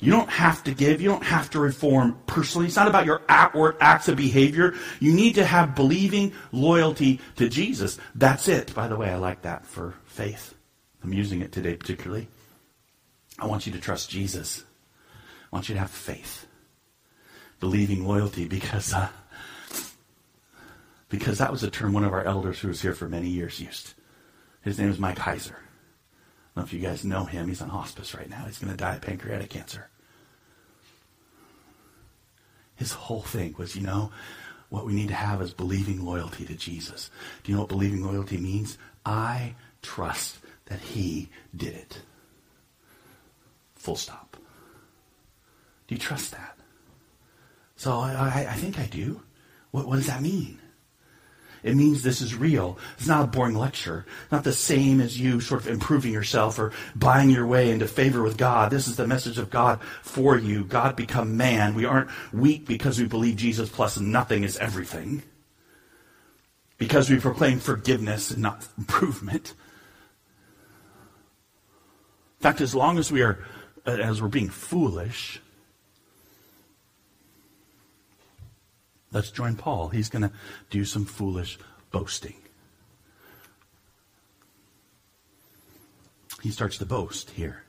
You 0.00 0.12
don't 0.12 0.30
have 0.30 0.62
to 0.64 0.72
give. 0.72 1.00
You 1.00 1.08
don't 1.08 1.24
have 1.24 1.50
to 1.50 1.58
reform 1.58 2.18
personally. 2.26 2.68
It's 2.68 2.76
not 2.76 2.86
about 2.86 3.06
your 3.06 3.22
outward 3.28 3.76
acts 3.80 4.06
of 4.06 4.16
behavior. 4.16 4.74
You 5.00 5.12
need 5.12 5.34
to 5.34 5.44
have 5.44 5.74
believing 5.74 6.32
loyalty 6.52 7.20
to 7.36 7.48
Jesus. 7.48 7.98
That's 8.14 8.46
it. 8.46 8.72
By 8.74 8.86
the 8.86 8.96
way, 8.96 9.10
I 9.10 9.16
like 9.16 9.42
that 9.42 9.66
for 9.66 9.94
faith. 10.18 10.54
I'm 11.04 11.12
using 11.12 11.42
it 11.42 11.52
today 11.52 11.76
particularly. 11.76 12.26
I 13.38 13.46
want 13.46 13.66
you 13.66 13.72
to 13.72 13.80
trust 13.80 14.10
Jesus. 14.10 14.64
I 15.52 15.54
want 15.54 15.68
you 15.68 15.76
to 15.76 15.80
have 15.80 15.92
faith. 15.92 16.44
Believing 17.60 18.04
loyalty 18.04 18.48
because 18.48 18.92
uh, 18.92 19.10
because 21.08 21.38
that 21.38 21.52
was 21.52 21.62
a 21.62 21.70
term 21.70 21.92
one 21.92 22.02
of 22.02 22.12
our 22.12 22.24
elders 22.24 22.58
who 22.58 22.66
was 22.66 22.82
here 22.82 22.94
for 22.94 23.08
many 23.08 23.28
years 23.28 23.60
used. 23.60 23.94
His 24.62 24.76
name 24.76 24.90
is 24.90 24.98
Mike 24.98 25.18
Heiser. 25.18 25.52
I 25.52 26.54
don't 26.56 26.56
know 26.56 26.62
if 26.64 26.72
you 26.72 26.80
guys 26.80 27.04
know 27.04 27.24
him. 27.24 27.46
He's 27.46 27.62
on 27.62 27.68
hospice 27.68 28.12
right 28.12 28.28
now. 28.28 28.44
He's 28.44 28.58
going 28.58 28.72
to 28.72 28.76
die 28.76 28.96
of 28.96 29.02
pancreatic 29.02 29.50
cancer. 29.50 29.88
His 32.74 32.90
whole 32.90 33.22
thing 33.22 33.54
was, 33.56 33.76
you 33.76 33.82
know, 33.82 34.10
what 34.68 34.84
we 34.84 34.94
need 34.94 35.08
to 35.08 35.14
have 35.14 35.40
is 35.40 35.52
believing 35.52 36.04
loyalty 36.04 36.44
to 36.44 36.54
Jesus. 36.54 37.10
Do 37.42 37.52
you 37.52 37.56
know 37.56 37.62
what 37.62 37.70
believing 37.70 38.04
loyalty 38.04 38.36
means? 38.36 38.78
I 39.06 39.54
trust 39.82 40.38
that 40.66 40.80
he 40.80 41.28
did 41.54 41.74
it. 41.74 42.00
Full 43.76 43.96
stop. 43.96 44.36
Do 45.86 45.94
you 45.94 46.00
trust 46.00 46.32
that? 46.32 46.58
So 47.76 47.98
I, 47.98 48.46
I, 48.50 48.54
think 48.54 48.78
I 48.78 48.86
do. 48.86 49.22
What, 49.70 49.86
what 49.86 49.96
does 49.96 50.08
that 50.08 50.20
mean? 50.20 50.58
It 51.62 51.76
means 51.76 52.02
this 52.02 52.20
is 52.20 52.34
real. 52.34 52.78
It's 52.98 53.06
not 53.06 53.24
a 53.24 53.26
boring 53.26 53.56
lecture. 53.56 54.06
Not 54.30 54.44
the 54.44 54.52
same 54.52 55.00
as 55.00 55.20
you 55.20 55.40
sort 55.40 55.62
of 55.62 55.68
improving 55.68 56.12
yourself 56.12 56.58
or 56.58 56.72
buying 56.94 57.30
your 57.30 57.46
way 57.46 57.70
into 57.70 57.86
favor 57.88 58.22
with 58.22 58.36
God. 58.36 58.70
This 58.70 58.86
is 58.86 58.96
the 58.96 59.06
message 59.06 59.38
of 59.38 59.50
God 59.50 59.80
for 60.02 60.36
you. 60.36 60.64
God 60.64 60.94
become 60.94 61.36
man. 61.36 61.74
We 61.74 61.84
aren't 61.84 62.10
weak 62.32 62.66
because 62.66 63.00
we 63.00 63.06
believe 63.06 63.36
Jesus 63.36 63.68
plus 63.68 63.98
nothing 63.98 64.44
is 64.44 64.56
everything. 64.58 65.22
Because 66.76 67.10
we 67.10 67.18
proclaim 67.18 67.58
forgiveness 67.58 68.30
and 68.30 68.42
not 68.42 68.66
improvement. 68.76 69.54
In 72.38 72.42
fact, 72.42 72.60
as 72.60 72.74
long 72.74 72.98
as 72.98 73.10
we 73.10 73.22
are, 73.22 73.44
uh, 73.86 73.90
as 73.90 74.22
we're 74.22 74.28
being 74.28 74.48
foolish, 74.48 75.40
Let's 79.10 79.30
join 79.30 79.56
Paul. 79.56 79.88
He's 79.88 80.08
going 80.08 80.22
to 80.22 80.32
do 80.70 80.84
some 80.84 81.04
foolish 81.04 81.58
boasting. 81.90 82.36
He 86.42 86.50
starts 86.50 86.78
to 86.78 86.86
boast 86.86 87.30
here. 87.30 87.64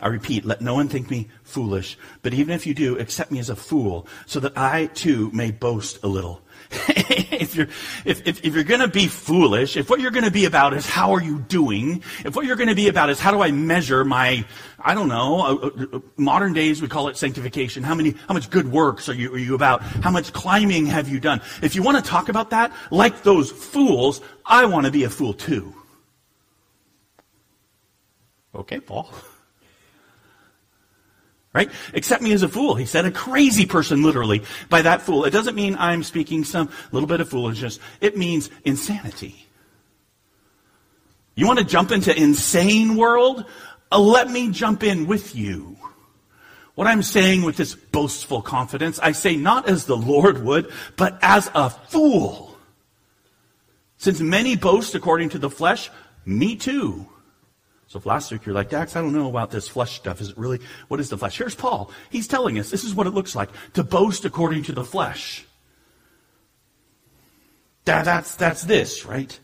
I 0.00 0.08
repeat, 0.08 0.44
let 0.44 0.60
no 0.60 0.74
one 0.74 0.88
think 0.88 1.10
me 1.10 1.28
foolish, 1.42 1.98
but 2.22 2.32
even 2.32 2.54
if 2.54 2.66
you 2.66 2.74
do, 2.74 2.98
accept 2.98 3.32
me 3.32 3.40
as 3.40 3.50
a 3.50 3.56
fool, 3.56 4.06
so 4.26 4.38
that 4.40 4.56
I 4.56 4.86
too 4.86 5.30
may 5.32 5.50
boast 5.50 6.04
a 6.04 6.06
little. 6.06 6.40
if 6.88 7.56
you're 7.56 7.66
if, 8.04 8.26
if, 8.26 8.44
if 8.44 8.54
you're 8.54 8.62
going 8.62 8.80
to 8.80 8.88
be 8.88 9.08
foolish, 9.08 9.76
if 9.76 9.90
what 9.90 10.00
you're 10.00 10.12
going 10.12 10.24
to 10.24 10.30
be 10.30 10.44
about 10.44 10.72
is 10.74 10.86
how 10.86 11.14
are 11.14 11.22
you 11.22 11.40
doing, 11.40 12.02
if 12.24 12.36
what 12.36 12.46
you're 12.46 12.56
going 12.56 12.68
to 12.68 12.76
be 12.76 12.88
about 12.88 13.10
is 13.10 13.18
how 13.18 13.32
do 13.32 13.42
I 13.42 13.50
measure 13.50 14.04
my, 14.04 14.44
I 14.78 14.94
don't 14.94 15.08
know, 15.08 15.40
uh, 15.40 15.54
uh, 15.54 15.96
uh, 15.96 16.00
modern 16.16 16.52
days 16.52 16.80
we 16.80 16.86
call 16.86 17.08
it 17.08 17.16
sanctification. 17.16 17.82
How 17.82 17.94
many, 17.94 18.14
how 18.28 18.34
much 18.34 18.50
good 18.50 18.70
works 18.70 19.08
are 19.08 19.14
you, 19.14 19.34
are 19.34 19.38
you 19.38 19.54
about? 19.54 19.82
How 19.82 20.10
much 20.10 20.32
climbing 20.32 20.86
have 20.86 21.08
you 21.08 21.18
done? 21.18 21.40
If 21.60 21.74
you 21.74 21.82
want 21.82 21.96
to 21.96 22.08
talk 22.08 22.28
about 22.28 22.50
that, 22.50 22.72
like 22.90 23.22
those 23.22 23.50
fools, 23.50 24.20
I 24.44 24.66
want 24.66 24.86
to 24.86 24.92
be 24.92 25.04
a 25.04 25.10
fool 25.10 25.32
too. 25.32 25.74
Okay, 28.54 28.78
Paul. 28.78 29.10
Right? 31.54 31.70
Accept 31.94 32.22
me 32.22 32.32
as 32.32 32.42
a 32.42 32.48
fool. 32.48 32.74
He 32.74 32.84
said 32.84 33.06
a 33.06 33.10
crazy 33.10 33.64
person, 33.64 34.02
literally, 34.02 34.42
by 34.68 34.82
that 34.82 35.02
fool. 35.02 35.24
It 35.24 35.30
doesn't 35.30 35.54
mean 35.54 35.76
I'm 35.78 36.02
speaking 36.02 36.44
some 36.44 36.70
little 36.92 37.06
bit 37.06 37.20
of 37.20 37.28
foolishness. 37.28 37.78
It 38.00 38.16
means 38.16 38.50
insanity. 38.64 39.46
You 41.34 41.46
want 41.46 41.58
to 41.58 41.64
jump 41.64 41.90
into 41.90 42.14
insane 42.14 42.96
world? 42.96 43.44
Uh, 43.90 43.98
let 43.98 44.30
me 44.30 44.50
jump 44.50 44.82
in 44.82 45.06
with 45.06 45.34
you. 45.34 45.76
What 46.74 46.86
I'm 46.86 47.02
saying 47.02 47.42
with 47.42 47.56
this 47.56 47.74
boastful 47.74 48.42
confidence, 48.42 48.98
I 48.98 49.12
say 49.12 49.34
not 49.34 49.68
as 49.68 49.86
the 49.86 49.96
Lord 49.96 50.44
would, 50.44 50.70
but 50.96 51.18
as 51.22 51.50
a 51.54 51.70
fool. 51.70 52.56
Since 53.96 54.20
many 54.20 54.54
boast 54.56 54.94
according 54.94 55.30
to 55.30 55.38
the 55.38 55.50
flesh, 55.50 55.90
me 56.24 56.56
too. 56.56 57.08
So 57.88 57.98
if 57.98 58.04
last 58.04 58.30
week 58.30 58.44
you're 58.44 58.54
like, 58.54 58.68
Dax, 58.68 58.96
I 58.96 59.00
don't 59.00 59.14
know 59.14 59.30
about 59.30 59.50
this 59.50 59.66
flesh 59.66 59.96
stuff. 59.96 60.20
Is 60.20 60.28
it 60.28 60.38
really, 60.38 60.60
what 60.88 61.00
is 61.00 61.08
the 61.08 61.16
flesh? 61.16 61.38
Here's 61.38 61.54
Paul. 61.54 61.90
He's 62.10 62.28
telling 62.28 62.58
us 62.58 62.70
this 62.70 62.84
is 62.84 62.94
what 62.94 63.06
it 63.06 63.14
looks 63.14 63.34
like 63.34 63.48
to 63.72 63.82
boast 63.82 64.26
according 64.26 64.64
to 64.64 64.72
the 64.72 64.84
flesh. 64.84 65.46
That, 67.86 68.04
that's, 68.04 68.36
that's 68.36 68.62
this, 68.62 69.06
right? 69.06 69.38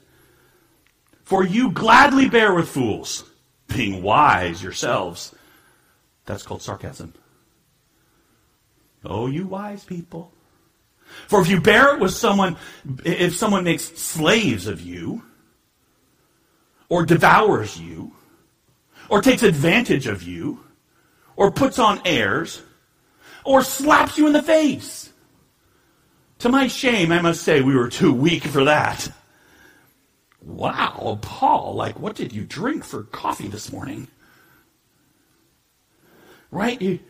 For 1.25 1.43
you 1.43 1.71
gladly 1.71 2.29
bear 2.29 2.53
with 2.53 2.69
fools, 2.69 3.25
being 3.67 4.03
wise 4.03 4.63
yourselves. 4.63 5.35
That's 6.27 6.43
called 6.43 6.61
sarcasm. 6.61 7.15
Oh, 9.07 9.27
you 9.27 9.47
wise 9.47 9.85
people. 9.85 10.33
For 11.29 11.41
if 11.41 11.49
you 11.49 11.63
bear 11.63 11.95
it 11.95 12.01
with 12.01 12.13
someone, 12.13 12.57
if 13.07 13.37
someone 13.37 13.65
makes 13.65 13.85
slaves 13.99 14.67
of 14.67 14.83
you, 14.83 15.23
or 16.91 17.07
devours 17.07 17.81
you, 17.81 18.13
or 19.09 19.23
takes 19.23 19.43
advantage 19.43 20.07
of 20.07 20.23
you, 20.23 20.61
or 21.37 21.51
puts 21.51 21.79
on 21.79 22.01
airs, 22.05 22.62
or 23.45 23.62
slaps 23.62 24.19
you 24.19 24.27
in 24.27 24.33
the 24.33 24.43
face. 24.43 25.12
To 26.40 26.49
my 26.49 26.67
shame, 26.67 27.12
I 27.12 27.21
must 27.21 27.43
say 27.43 27.61
we 27.61 27.77
were 27.77 27.88
too 27.88 28.12
weak 28.12 28.45
for 28.45 28.64
that. 28.64 29.11
Wow, 30.43 31.19
Paul, 31.23 31.75
like, 31.75 31.99
what 31.99 32.17
did 32.17 32.33
you 32.33 32.45
drink 32.45 32.85
for 32.85 33.05
coffee 33.05 33.49
this 33.49 33.73
morning? 33.73 34.09
Right? 36.51 36.81
He, 36.81 37.01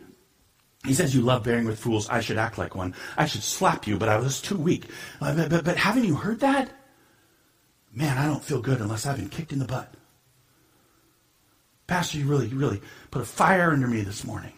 he 0.85 0.93
says, 0.93 1.13
You 1.13 1.21
love 1.21 1.43
bearing 1.43 1.65
with 1.65 1.79
fools. 1.79 2.07
I 2.09 2.21
should 2.21 2.37
act 2.37 2.57
like 2.57 2.75
one. 2.75 2.95
I 3.17 3.25
should 3.25 3.43
slap 3.43 3.87
you, 3.87 3.97
but 3.97 4.09
I 4.09 4.17
was 4.17 4.41
too 4.41 4.57
weak. 4.57 4.85
Uh, 5.19 5.35
but, 5.35 5.49
but, 5.49 5.65
but 5.65 5.77
haven't 5.77 6.05
you 6.05 6.15
heard 6.15 6.39
that? 6.39 6.71
Man, 7.93 8.17
I 8.17 8.25
don't 8.25 8.43
feel 8.43 8.61
good 8.61 8.79
unless 8.81 9.05
I've 9.05 9.17
been 9.17 9.29
kicked 9.29 9.53
in 9.53 9.59
the 9.59 9.65
butt. 9.65 9.93
Pastor, 11.87 12.17
you 12.17 12.25
really, 12.25 12.47
really 12.47 12.81
put 13.11 13.21
a 13.21 13.25
fire 13.25 13.71
under 13.71 13.87
me 13.87 14.01
this 14.01 14.23
morning. 14.23 14.53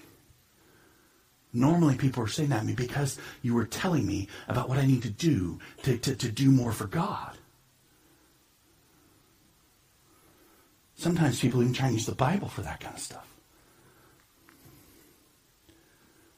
Normally, 1.53 1.95
people 1.95 2.23
are 2.23 2.27
saying 2.27 2.49
that 2.49 2.59
to 2.61 2.65
me 2.65 2.73
because 2.73 3.17
you 3.41 3.53
were 3.53 3.65
telling 3.65 4.05
me 4.05 4.27
about 4.47 4.69
what 4.69 4.77
I 4.77 4.85
need 4.85 5.01
to 5.03 5.09
do 5.09 5.59
to, 5.83 5.97
to, 5.97 6.15
to 6.15 6.31
do 6.31 6.51
more 6.51 6.71
for 6.71 6.85
God. 6.85 7.37
Sometimes 10.95 11.39
people 11.39 11.61
even 11.61 11.73
try 11.73 11.87
and 11.87 11.95
use 11.95 12.05
the 12.05 12.15
Bible 12.15 12.47
for 12.47 12.61
that 12.61 12.79
kind 12.79 12.95
of 12.95 13.01
stuff. 13.01 13.27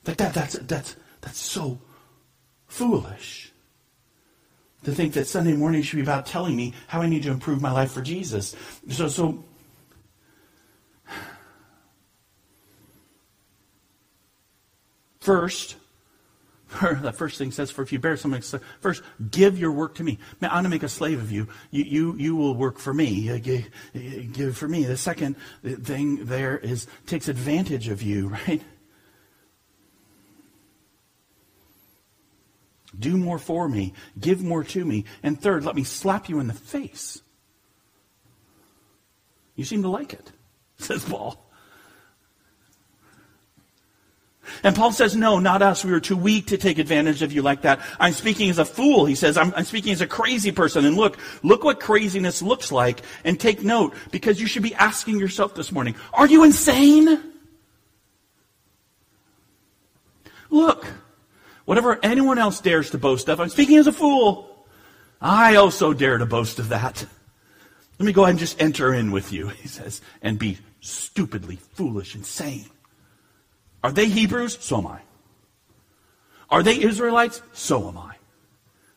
That, 0.04 0.18
that, 0.18 0.34
that's, 0.34 0.54
that's, 0.60 0.96
that's 1.22 1.40
so 1.40 1.80
foolish. 2.68 3.52
To 4.86 4.92
think 4.94 5.14
that 5.14 5.28
Sunday 5.28 5.54
morning 5.54 5.82
should 5.82 5.98
be 5.98 6.02
about 6.02 6.26
telling 6.26 6.56
me 6.56 6.74
how 6.88 7.02
I 7.02 7.08
need 7.08 7.24
to 7.24 7.32
improve 7.32 7.62
my 7.62 7.72
life 7.72 7.92
for 7.92 8.02
Jesus. 8.02 8.56
So, 8.90 9.08
so 9.10 9.44
First, 15.30 15.76
the 16.82 17.14
first 17.14 17.38
thing 17.38 17.52
says, 17.52 17.70
for 17.70 17.84
if 17.84 17.94
you 17.94 18.00
bear 18.00 18.18
something, 18.18 18.42
first, 18.82 19.04
give 19.30 19.60
your 19.60 19.72
work 19.72 19.94
to 19.96 20.04
me. 20.04 20.18
Man, 20.42 20.50
I'm 20.50 20.56
going 20.56 20.64
to 20.64 20.70
make 20.72 20.82
a 20.82 20.90
slave 20.90 21.22
of 21.22 21.32
you. 21.32 21.48
You, 21.70 21.84
you, 21.84 22.16
you 22.18 22.36
will 22.36 22.56
work 22.56 22.80
for 22.80 22.96
me. 22.96 23.40
Give, 23.40 23.70
give 24.34 24.58
for 24.58 24.68
me. 24.68 24.86
The 24.86 24.98
second 24.98 25.36
thing 25.64 26.26
there 26.26 26.58
is 26.58 26.88
takes 27.06 27.28
advantage 27.28 27.90
of 27.90 28.02
you, 28.02 28.30
right? 28.48 28.64
Do 32.98 33.16
more 33.18 33.38
for 33.38 33.70
me. 33.70 33.94
Give 34.20 34.42
more 34.42 34.64
to 34.64 34.84
me. 34.84 35.06
And 35.22 35.40
third, 35.40 35.64
let 35.64 35.76
me 35.76 35.84
slap 35.84 36.28
you 36.28 36.40
in 36.40 36.48
the 36.48 36.56
face. 36.56 37.22
You 39.56 39.64
seem 39.64 39.84
to 39.84 39.90
like 39.90 40.12
it, 40.12 40.32
says 40.80 41.06
Paul. 41.06 41.49
And 44.64 44.76
Paul 44.76 44.92
says, 44.92 45.16
no, 45.16 45.40
not 45.40 45.62
us. 45.62 45.84
We 45.84 45.92
were 45.92 46.00
too 46.00 46.18
weak 46.18 46.48
to 46.48 46.58
take 46.58 46.80
advantage 46.80 47.22
of 47.22 47.32
you 47.32 47.42
like 47.42 47.62
that. 47.62 47.80
I'm 48.00 48.14
speaking 48.14 48.50
as 48.50 48.60
a 48.60 48.66
fool. 48.66 49.06
He 49.06 49.16
says, 49.16 49.38
I'm, 49.38 49.54
I'm, 49.56 49.66
speaking 49.66 49.94
as 49.94 50.02
a 50.02 50.08
crazy 50.08 50.52
person. 50.52 50.86
And 50.86 50.96
look, 50.96 51.18
look 51.44 51.64
what 51.64 51.80
craziness 51.80 52.42
looks 52.42 52.72
like. 52.72 53.02
And 53.24 53.40
take 53.40 53.64
note, 53.64 53.94
because 54.12 54.40
you 54.40 54.48
should 54.48 54.64
be 54.64 54.76
asking 54.76 55.20
yourself 55.20 55.56
this 55.56 55.72
morning, 55.72 55.96
are 56.14 56.28
you 56.28 56.44
insane? 56.44 57.22
Look, 60.50 60.86
whatever 61.66 62.00
anyone 62.02 62.40
else 62.40 62.60
dares 62.60 62.90
to 62.92 62.98
boast 62.98 63.30
of, 63.30 63.40
I'm 63.40 63.50
speaking 63.50 63.78
as 63.78 63.88
a 63.88 63.92
fool. 63.92 64.66
I 65.22 65.56
also 65.56 65.94
dare 65.94 66.18
to 66.18 66.26
boast 66.26 66.60
of 66.60 66.70
that. 66.70 67.06
Let 68.00 68.06
me 68.06 68.14
go 68.14 68.24
ahead 68.24 68.32
and 68.32 68.40
just 68.40 68.62
enter 68.62 68.94
in 68.94 69.12
with 69.12 69.32
you, 69.34 69.48
he 69.62 69.68
says, 69.68 70.02
and 70.22 70.40
be 70.40 70.58
stupidly 70.80 71.58
foolish, 71.58 72.16
insane. 72.16 72.66
Are 73.84 73.92
they 73.92 74.08
Hebrews? 74.08 74.58
So 74.62 74.78
am 74.78 74.88
I. 74.88 75.00
Are 76.50 76.64
they 76.64 76.82
Israelites? 76.82 77.42
So 77.54 77.88
am 77.88 77.98
I. 77.98 78.16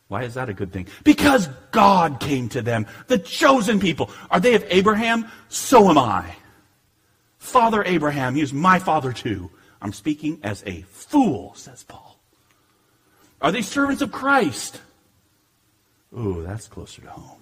Why 0.08 0.24
is 0.24 0.34
that 0.34 0.48
a 0.48 0.54
good 0.54 0.72
thing? 0.72 0.88
Because 1.04 1.48
God 1.70 2.20
came 2.20 2.48
to 2.50 2.60
them, 2.60 2.86
the 3.06 3.18
chosen 3.18 3.80
people. 3.80 4.10
Are 4.30 4.40
they 4.40 4.54
of 4.54 4.64
Abraham? 4.68 5.30
So 5.48 5.88
am 5.88 5.96
I. 5.96 6.36
Father 7.38 7.82
Abraham, 7.84 8.34
he 8.34 8.52
my 8.52 8.78
father 8.78 9.12
too. 9.12 9.50
I'm 9.80 9.92
speaking 9.92 10.38
as 10.42 10.62
a 10.66 10.82
fool, 10.82 11.54
says 11.54 11.82
Paul. 11.82 12.18
Are 13.40 13.50
they 13.50 13.62
servants 13.62 14.02
of 14.02 14.12
Christ? 14.12 14.80
Ooh, 16.16 16.44
that's 16.46 16.68
closer 16.68 17.02
to 17.02 17.10
home. 17.10 17.40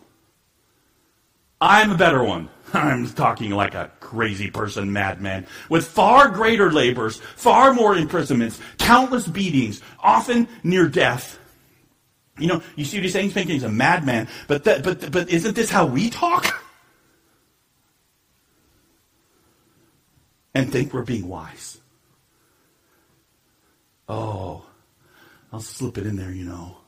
I'm 1.60 1.92
a 1.92 1.96
better 1.96 2.22
one. 2.22 2.48
I'm 2.72 3.06
talking 3.08 3.50
like 3.50 3.74
a 3.74 3.90
crazy 4.00 4.50
person, 4.50 4.92
madman, 4.92 5.46
with 5.68 5.86
far 5.86 6.28
greater 6.28 6.72
labors, 6.72 7.20
far 7.36 7.72
more 7.72 7.96
imprisonments, 7.96 8.60
countless 8.78 9.26
beatings, 9.26 9.80
often 9.98 10.48
near 10.62 10.88
death. 10.88 11.38
You 12.38 12.46
know, 12.46 12.62
you 12.76 12.84
see 12.84 12.96
what 12.96 13.04
he's 13.04 13.12
saying? 13.12 13.26
He's 13.26 13.34
thinking 13.34 13.54
he's 13.54 13.64
a 13.64 13.68
madman, 13.68 14.28
but, 14.48 14.64
that, 14.64 14.82
but, 14.82 15.10
but 15.10 15.28
isn't 15.28 15.54
this 15.54 15.70
how 15.70 15.86
we 15.86 16.10
talk? 16.10 16.62
And 20.54 20.72
think 20.72 20.92
we're 20.92 21.02
being 21.02 21.28
wise. 21.28 21.78
Oh, 24.08 24.64
I'll 25.52 25.60
slip 25.60 25.98
it 25.98 26.06
in 26.06 26.16
there, 26.16 26.32
you 26.32 26.44
know. 26.44 26.78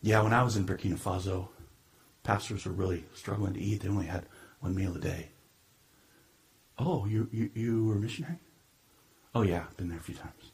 Yeah, 0.00 0.22
when 0.22 0.32
I 0.32 0.42
was 0.42 0.56
in 0.56 0.64
Burkina 0.64 0.98
Faso, 0.98 1.48
pastors 2.22 2.64
were 2.64 2.72
really 2.72 3.04
struggling 3.14 3.54
to 3.54 3.60
eat. 3.60 3.82
They 3.82 3.88
only 3.88 4.06
had 4.06 4.26
one 4.60 4.74
meal 4.74 4.94
a 4.94 5.00
day. 5.00 5.28
Oh, 6.78 7.06
you, 7.06 7.28
you, 7.32 7.50
you 7.54 7.84
were 7.84 7.94
a 7.94 7.98
missionary? 7.98 8.38
Oh, 9.34 9.42
yeah, 9.42 9.64
been 9.76 9.88
there 9.88 9.98
a 9.98 10.02
few 10.02 10.14
times. 10.14 10.52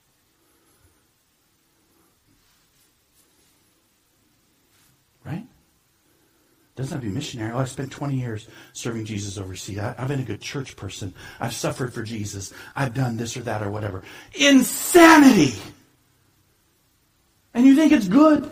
Right? 5.24 5.46
Doesn't 6.76 6.92
have 6.92 7.00
to 7.00 7.08
be 7.08 7.12
missionary. 7.12 7.52
Oh, 7.52 7.58
I 7.58 7.64
spent 7.64 7.90
20 7.90 8.14
years 8.14 8.48
serving 8.72 9.04
Jesus 9.04 9.36
overseas. 9.36 9.78
I, 9.78 9.94
I've 9.98 10.08
been 10.08 10.20
a 10.20 10.24
good 10.24 10.40
church 10.40 10.76
person. 10.76 11.12
I've 11.40 11.52
suffered 11.52 11.92
for 11.92 12.02
Jesus. 12.02 12.52
I've 12.76 12.94
done 12.94 13.16
this 13.16 13.36
or 13.36 13.40
that 13.40 13.62
or 13.62 13.70
whatever. 13.70 14.02
Insanity! 14.34 15.58
And 17.52 17.66
you 17.66 17.74
think 17.74 17.92
it's 17.92 18.06
good? 18.06 18.48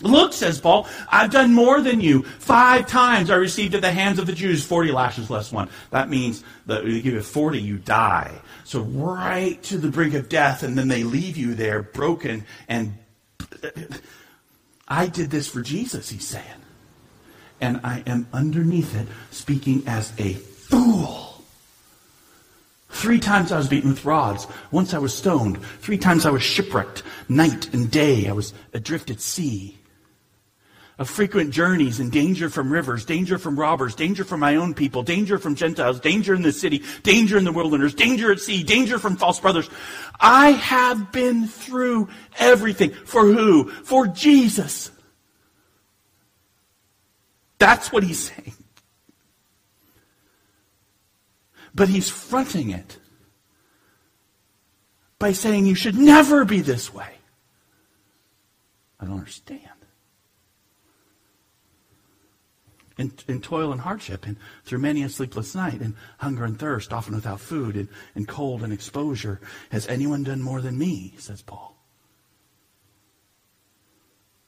Look, 0.00 0.32
says 0.32 0.60
Paul, 0.60 0.86
I've 1.08 1.30
done 1.30 1.52
more 1.52 1.80
than 1.80 2.00
you. 2.00 2.22
Five 2.22 2.86
times 2.86 3.30
I 3.30 3.34
received 3.34 3.74
at 3.74 3.80
the 3.80 3.90
hands 3.90 4.20
of 4.20 4.26
the 4.26 4.32
Jews 4.32 4.64
40 4.64 4.92
lashes 4.92 5.28
less 5.28 5.50
one. 5.50 5.68
That 5.90 6.08
means 6.08 6.44
that 6.66 6.84
if 6.84 6.92
you 6.92 7.02
give 7.02 7.14
it 7.14 7.24
40, 7.24 7.60
you 7.60 7.78
die. 7.78 8.32
So 8.64 8.82
right 8.82 9.60
to 9.64 9.78
the 9.78 9.88
brink 9.88 10.14
of 10.14 10.28
death, 10.28 10.62
and 10.62 10.78
then 10.78 10.86
they 10.86 11.02
leave 11.02 11.36
you 11.36 11.54
there 11.54 11.82
broken. 11.82 12.44
And 12.68 12.94
I 14.86 15.08
did 15.08 15.30
this 15.30 15.48
for 15.48 15.62
Jesus, 15.62 16.10
he's 16.10 16.26
saying. 16.26 16.44
And 17.60 17.80
I 17.82 18.04
am 18.06 18.28
underneath 18.32 18.94
it 18.94 19.08
speaking 19.32 19.82
as 19.88 20.12
a 20.16 20.34
fool. 20.34 21.42
Three 22.90 23.18
times 23.18 23.50
I 23.50 23.58
was 23.58 23.68
beaten 23.68 23.90
with 23.90 24.04
rods. 24.04 24.46
Once 24.70 24.94
I 24.94 24.98
was 24.98 25.12
stoned. 25.12 25.60
Three 25.80 25.98
times 25.98 26.24
I 26.24 26.30
was 26.30 26.42
shipwrecked. 26.42 27.02
Night 27.28 27.72
and 27.74 27.90
day 27.90 28.28
I 28.28 28.32
was 28.32 28.54
adrift 28.72 29.10
at 29.10 29.20
sea 29.20 29.77
of 30.98 31.08
frequent 31.08 31.52
journeys 31.52 32.00
and 32.00 32.10
danger 32.10 32.50
from 32.50 32.72
rivers, 32.72 33.04
danger 33.04 33.38
from 33.38 33.58
robbers, 33.58 33.94
danger 33.94 34.24
from 34.24 34.40
my 34.40 34.56
own 34.56 34.74
people, 34.74 35.04
danger 35.04 35.38
from 35.38 35.54
Gentiles, 35.54 36.00
danger 36.00 36.34
in 36.34 36.42
the 36.42 36.52
city, 36.52 36.82
danger 37.04 37.38
in 37.38 37.44
the 37.44 37.52
wilderness, 37.52 37.94
danger 37.94 38.32
at 38.32 38.40
sea, 38.40 38.64
danger 38.64 38.98
from 38.98 39.16
false 39.16 39.38
brothers. 39.38 39.70
I 40.18 40.50
have 40.50 41.12
been 41.12 41.46
through 41.46 42.08
everything. 42.38 42.90
For 42.90 43.24
who? 43.24 43.70
For 43.70 44.08
Jesus. 44.08 44.90
That's 47.58 47.92
what 47.92 48.02
he's 48.02 48.30
saying. 48.30 48.54
But 51.74 51.88
he's 51.88 52.08
fronting 52.08 52.70
it 52.70 52.98
by 55.20 55.30
saying 55.30 55.66
you 55.66 55.76
should 55.76 55.96
never 55.96 56.44
be 56.44 56.60
this 56.60 56.92
way. 56.92 57.12
I 58.98 59.04
don't 59.04 59.18
understand. 59.18 59.77
In, 62.98 63.12
in 63.28 63.40
toil 63.40 63.72
and 63.72 63.80
hardship, 63.80 64.26
and 64.26 64.36
through 64.64 64.80
many 64.80 65.02
a 65.04 65.08
sleepless 65.08 65.54
night, 65.54 65.80
and 65.80 65.94
hunger 66.18 66.44
and 66.44 66.58
thirst, 66.58 66.92
often 66.92 67.14
without 67.14 67.40
food, 67.40 67.76
and, 67.76 67.88
and 68.14 68.26
cold 68.26 68.62
and 68.62 68.72
exposure. 68.72 69.40
Has 69.70 69.86
anyone 69.86 70.24
done 70.24 70.42
more 70.42 70.60
than 70.60 70.76
me? 70.76 71.14
says 71.18 71.40
Paul. 71.40 71.76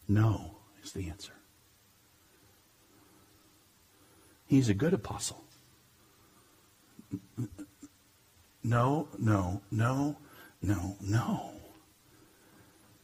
No, 0.09 0.57
is 0.83 0.93
the 0.93 1.09
answer. 1.09 1.33
He's 4.47 4.69
a 4.69 4.75
good 4.75 4.93
apostle. 4.93 5.45
No, 8.65 9.09
no, 9.17 9.63
no, 9.71 10.17
no, 10.61 10.97
no. 11.01 11.60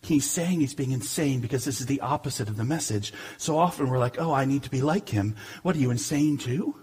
He's 0.07 0.31
saying 0.31 0.61
he's 0.61 0.73
being 0.73 0.93
insane 0.93 1.41
because 1.41 1.65
this 1.65 1.81
is 1.81 1.87
the 1.87 2.01
opposite 2.01 2.49
of 2.49 2.57
the 2.57 2.65
message. 2.65 3.13
So 3.39 3.59
often 3.59 3.91
we're 3.91 3.99
like, 3.99 4.21
oh, 4.21 4.33
I 4.33 4.45
need 4.45 4.63
to 4.63 4.71
be 4.71 4.81
like 4.81 5.09
him. 5.09 5.35
What 5.65 5.75
are 5.75 5.81
you, 5.81 5.91
insane 5.91 6.39
too? 6.39 6.77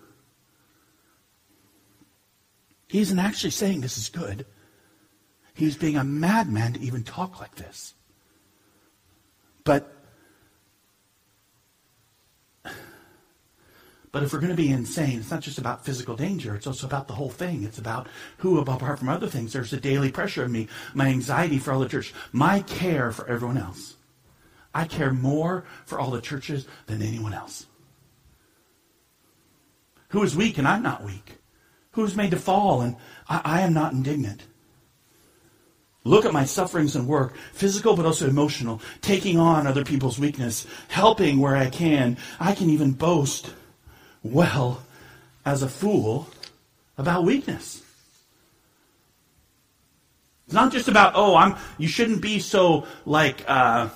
He 2.89 2.99
isn't 2.99 3.19
actually 3.19 3.51
saying 3.51 3.79
this 3.79 3.97
is 3.97 4.09
good. 4.09 4.45
He's 5.53 5.77
being 5.77 5.95
a 5.95 6.03
madman 6.03 6.73
to 6.73 6.81
even 6.81 7.03
talk 7.03 7.39
like 7.39 7.55
this. 7.55 7.93
But 9.63 9.89
But 14.13 14.21
if 14.21 14.31
we're 14.31 14.39
going 14.39 14.55
to 14.55 14.55
be 14.55 14.69
insane, 14.69 15.17
it's 15.17 15.31
not 15.31 15.41
just 15.41 15.57
about 15.57 15.83
physical 15.83 16.15
danger. 16.15 16.53
It's 16.53 16.67
also 16.67 16.85
about 16.85 17.07
the 17.07 17.15
whole 17.15 17.31
thing. 17.31 17.63
It's 17.63 17.79
about 17.79 18.07
who, 18.37 18.59
apart 18.59 18.99
from 18.99 19.09
other 19.09 19.25
things, 19.25 19.51
there's 19.51 19.73
a 19.73 19.79
daily 19.79 20.11
pressure 20.11 20.43
on 20.43 20.51
me, 20.51 20.67
my 20.93 21.07
anxiety 21.07 21.57
for 21.57 21.73
all 21.73 21.79
the 21.79 21.89
church, 21.89 22.13
my 22.31 22.59
care 22.61 23.11
for 23.11 23.27
everyone 23.27 23.57
else. 23.57 23.95
I 24.71 24.85
care 24.85 25.11
more 25.11 25.65
for 25.85 25.99
all 25.99 26.11
the 26.11 26.21
churches 26.21 26.67
than 26.85 27.01
anyone 27.01 27.33
else. 27.33 27.65
Who 30.09 30.21
is 30.21 30.35
weak 30.35 30.59
and 30.59 30.67
I'm 30.67 30.83
not 30.83 31.03
weak? 31.03 31.39
Who 31.93 32.03
is 32.05 32.15
made 32.15 32.31
to 32.31 32.37
fall 32.37 32.81
and 32.81 32.95
I, 33.27 33.41
I 33.43 33.61
am 33.61 33.73
not 33.73 33.93
indignant? 33.93 34.43
Look 36.03 36.25
at 36.25 36.33
my 36.33 36.45
sufferings 36.45 36.95
and 36.95 37.07
work, 37.07 37.35
physical 37.51 37.95
but 37.95 38.05
also 38.05 38.27
emotional, 38.27 38.79
taking 39.01 39.39
on 39.39 39.65
other 39.65 39.83
people's 39.83 40.19
weakness, 40.19 40.67
helping 40.87 41.39
where 41.39 41.55
I 41.55 41.71
can. 41.71 42.17
I 42.39 42.53
can 42.53 42.69
even 42.69 42.91
boast 42.91 43.51
well 44.23 44.81
as 45.45 45.61
a 45.61 45.67
fool 45.67 46.27
about 46.97 47.23
weakness. 47.23 47.81
It's 50.45 50.53
not 50.53 50.71
just 50.71 50.87
about, 50.87 51.13
oh, 51.15 51.35
I'm 51.35 51.55
you 51.77 51.87
shouldn't 51.87 52.21
be 52.21 52.39
so 52.39 52.85
like 53.05 53.43
uh, 53.47 53.89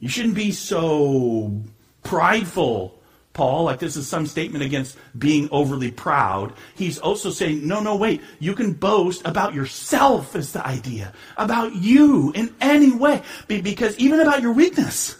you 0.00 0.08
shouldn't 0.08 0.34
be 0.34 0.50
so 0.50 1.62
prideful, 2.02 3.00
Paul, 3.32 3.64
like 3.64 3.78
this 3.78 3.96
is 3.96 4.08
some 4.08 4.26
statement 4.26 4.64
against 4.64 4.98
being 5.16 5.48
overly 5.52 5.92
proud. 5.92 6.52
He's 6.74 6.98
also 6.98 7.30
saying, 7.30 7.66
no, 7.66 7.80
no, 7.80 7.96
wait, 7.96 8.20
you 8.40 8.54
can 8.54 8.72
boast 8.72 9.22
about 9.24 9.54
yourself 9.54 10.34
is 10.34 10.52
the 10.52 10.66
idea. 10.66 11.12
About 11.36 11.76
you 11.76 12.32
in 12.34 12.52
any 12.60 12.92
way. 12.92 13.22
Because 13.46 13.96
even 13.98 14.18
about 14.18 14.42
your 14.42 14.52
weakness 14.52 15.16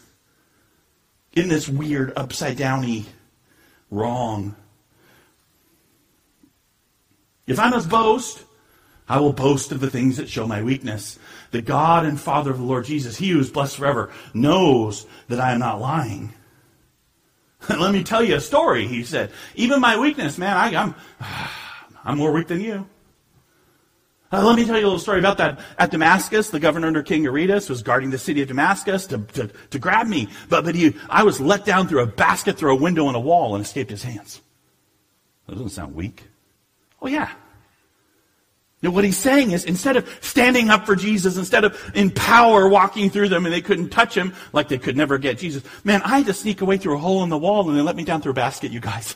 in 1.34 1.48
this 1.48 1.68
weird 1.68 2.12
upside 2.16 2.56
downy 2.56 3.06
wrong. 3.92 4.56
If 7.46 7.60
I 7.60 7.68
must 7.68 7.88
boast, 7.88 8.42
I 9.08 9.20
will 9.20 9.32
boast 9.32 9.72
of 9.72 9.80
the 9.80 9.90
things 9.90 10.16
that 10.16 10.28
show 10.28 10.46
my 10.46 10.62
weakness. 10.62 11.18
The 11.50 11.62
God 11.62 12.06
and 12.06 12.18
Father 12.18 12.50
of 12.50 12.58
the 12.58 12.64
Lord 12.64 12.86
Jesus, 12.86 13.16
He 13.16 13.30
who 13.30 13.38
is 13.38 13.50
blessed 13.50 13.76
forever, 13.76 14.10
knows 14.32 15.06
that 15.28 15.40
I 15.40 15.52
am 15.52 15.58
not 15.58 15.80
lying. 15.80 16.32
Let 17.68 17.92
me 17.92 18.02
tell 18.02 18.24
you 18.24 18.36
a 18.36 18.40
story, 18.40 18.86
he 18.86 19.04
said. 19.04 19.30
Even 19.54 19.80
my 19.80 19.98
weakness, 19.98 20.38
man, 20.38 20.56
I, 20.56 20.70
am 20.70 20.94
I'm, 21.20 21.48
I'm 22.04 22.18
more 22.18 22.32
weak 22.32 22.48
than 22.48 22.60
you. 22.60 22.88
Uh, 24.32 24.42
let 24.42 24.56
me 24.56 24.64
tell 24.64 24.78
you 24.78 24.84
a 24.84 24.88
little 24.88 24.98
story 24.98 25.18
about 25.18 25.36
that. 25.36 25.60
At 25.78 25.90
Damascus, 25.90 26.48
the 26.48 26.58
governor 26.58 26.86
under 26.86 27.02
King 27.02 27.26
Aretas 27.26 27.68
was 27.68 27.82
guarding 27.82 28.08
the 28.08 28.18
city 28.18 28.40
of 28.40 28.48
Damascus 28.48 29.06
to, 29.08 29.18
to, 29.18 29.50
to 29.70 29.78
grab 29.78 30.06
me. 30.06 30.28
But, 30.48 30.64
but 30.64 30.74
he, 30.74 30.96
I 31.10 31.22
was 31.22 31.38
let 31.38 31.66
down 31.66 31.86
through 31.86 32.02
a 32.02 32.06
basket, 32.06 32.56
through 32.56 32.72
a 32.72 32.80
window 32.80 33.10
in 33.10 33.14
a 33.14 33.20
wall, 33.20 33.54
and 33.54 33.62
escaped 33.62 33.90
his 33.90 34.02
hands. 34.02 34.40
That 35.46 35.52
doesn't 35.52 35.68
sound 35.70 35.94
weak. 35.94 36.24
Oh, 37.02 37.08
yeah. 37.08 37.30
Now, 38.80 38.90
what 38.90 39.04
he's 39.04 39.18
saying 39.18 39.52
is 39.52 39.66
instead 39.66 39.96
of 39.96 40.08
standing 40.22 40.70
up 40.70 40.86
for 40.86 40.96
Jesus, 40.96 41.36
instead 41.36 41.64
of 41.64 41.78
in 41.94 42.10
power 42.10 42.66
walking 42.66 43.10
through 43.10 43.28
them 43.28 43.44
and 43.44 43.52
they 43.52 43.60
couldn't 43.60 43.90
touch 43.90 44.16
him 44.16 44.34
like 44.52 44.68
they 44.68 44.78
could 44.78 44.96
never 44.96 45.18
get 45.18 45.38
Jesus, 45.38 45.62
man, 45.84 46.00
I 46.02 46.18
had 46.18 46.26
to 46.26 46.34
sneak 46.34 46.62
away 46.62 46.78
through 46.78 46.96
a 46.96 46.98
hole 46.98 47.22
in 47.22 47.28
the 47.28 47.38
wall 47.38 47.68
and 47.68 47.78
they 47.78 47.82
let 47.82 47.96
me 47.96 48.04
down 48.04 48.22
through 48.22 48.32
a 48.32 48.34
basket, 48.34 48.72
you 48.72 48.80
guys. 48.80 49.14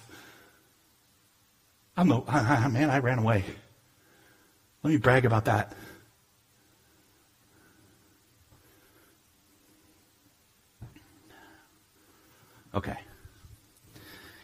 I'm 1.96 2.08
the, 2.08 2.20
man, 2.70 2.90
I 2.90 2.98
ran 2.98 3.18
away. 3.18 3.44
Let 4.86 4.92
me 4.92 4.98
brag 4.98 5.24
about 5.24 5.46
that. 5.46 5.72
Okay. 12.72 12.96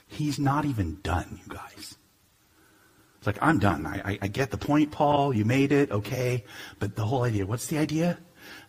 He's 0.09 0.40
not 0.40 0.64
even 0.64 0.98
done, 1.05 1.38
you 1.40 1.55
guys. 1.55 1.94
It's 3.18 3.26
like, 3.28 3.38
I'm 3.40 3.61
done. 3.61 3.87
I, 3.87 4.02
I, 4.05 4.18
I, 4.22 4.26
get 4.26 4.50
the 4.50 4.59
point, 4.59 4.90
Paul. 4.90 5.33
You 5.33 5.44
made 5.44 5.70
it. 5.70 5.92
Okay. 5.92 6.44
But 6.81 6.96
the 6.96 7.05
whole 7.05 7.22
idea, 7.22 7.46
what's 7.46 7.68
the 7.68 7.78
idea? 7.78 8.18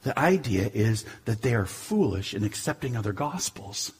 The 0.03 0.17
idea 0.19 0.69
is 0.75 1.05
that 1.25 1.41
they 1.41 1.55
are 1.55 1.65
foolish 1.65 2.35
in 2.35 2.43
accepting 2.43 2.95
other 2.95 3.13
gospels. 3.13 3.93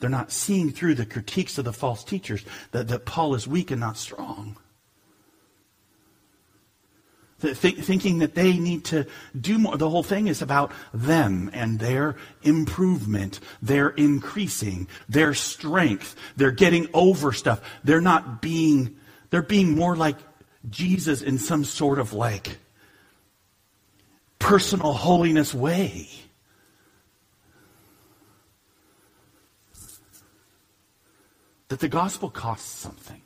They're 0.00 0.10
not 0.10 0.32
seeing 0.32 0.72
through 0.72 0.96
the 0.96 1.06
critiques 1.06 1.56
of 1.56 1.66
the 1.66 1.72
false 1.72 2.02
teachers 2.02 2.44
that, 2.72 2.88
that 2.88 3.06
Paul 3.06 3.36
is 3.36 3.46
weak 3.46 3.70
and 3.70 3.78
not 3.78 3.96
strong 3.96 4.56
th- 7.42 7.56
thinking 7.56 8.18
that 8.18 8.34
they 8.34 8.56
need 8.56 8.84
to 8.86 9.06
do 9.38 9.58
more. 9.58 9.76
The 9.76 9.90
whole 9.90 10.02
thing 10.02 10.28
is 10.28 10.40
about 10.40 10.72
them 10.94 11.50
and 11.52 11.78
their 11.78 12.16
improvement, 12.42 13.40
their 13.60 13.90
increasing, 13.90 14.88
their 15.08 15.34
strength. 15.34 16.16
They're 16.36 16.50
getting 16.50 16.88
over 16.94 17.32
stuff. 17.32 17.60
They're 17.84 18.00
not 18.00 18.40
being, 18.40 18.96
they're 19.30 19.42
being 19.42 19.76
more 19.76 19.96
like 19.96 20.16
Jesus 20.70 21.22
in 21.22 21.38
some 21.38 21.64
sort 21.64 21.98
of 21.98 22.12
like 22.12 22.58
personal 24.38 24.92
holiness 24.92 25.52
way. 25.52 26.08
That 31.68 31.80
the 31.80 31.88
gospel 31.88 32.28
costs 32.28 32.68
something. 32.68 33.22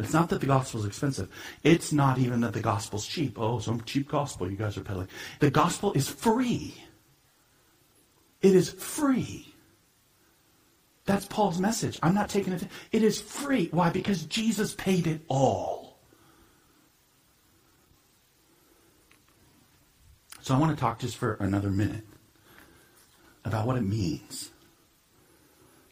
It's 0.00 0.12
not 0.12 0.28
that 0.30 0.40
the 0.40 0.46
gospel 0.46 0.80
is 0.80 0.86
expensive. 0.86 1.28
It's 1.62 1.92
not 1.92 2.18
even 2.18 2.40
that 2.40 2.52
the 2.52 2.60
gospel's 2.60 3.06
cheap. 3.06 3.38
Oh, 3.38 3.58
some 3.58 3.82
cheap 3.82 4.08
gospel 4.08 4.50
you 4.50 4.56
guys 4.56 4.76
are 4.76 4.82
peddling. 4.82 5.08
The 5.40 5.50
gospel 5.50 5.92
is 5.92 6.08
free. 6.08 6.74
It 8.40 8.54
is 8.54 8.70
free. 8.70 9.54
That's 11.04 11.26
Paul's 11.26 11.58
message. 11.58 11.98
I'm 12.02 12.14
not 12.14 12.28
taking 12.28 12.52
it. 12.52 12.66
It 12.92 13.02
is 13.02 13.20
free. 13.20 13.68
Why? 13.72 13.90
Because 13.90 14.24
Jesus 14.24 14.74
paid 14.74 15.06
it 15.06 15.20
all. 15.28 15.98
So 20.40 20.54
I 20.54 20.58
want 20.58 20.74
to 20.74 20.80
talk 20.80 20.98
just 21.00 21.16
for 21.16 21.34
another 21.34 21.70
minute 21.70 22.04
about 23.44 23.66
what 23.66 23.76
it 23.76 23.82
means. 23.82 24.50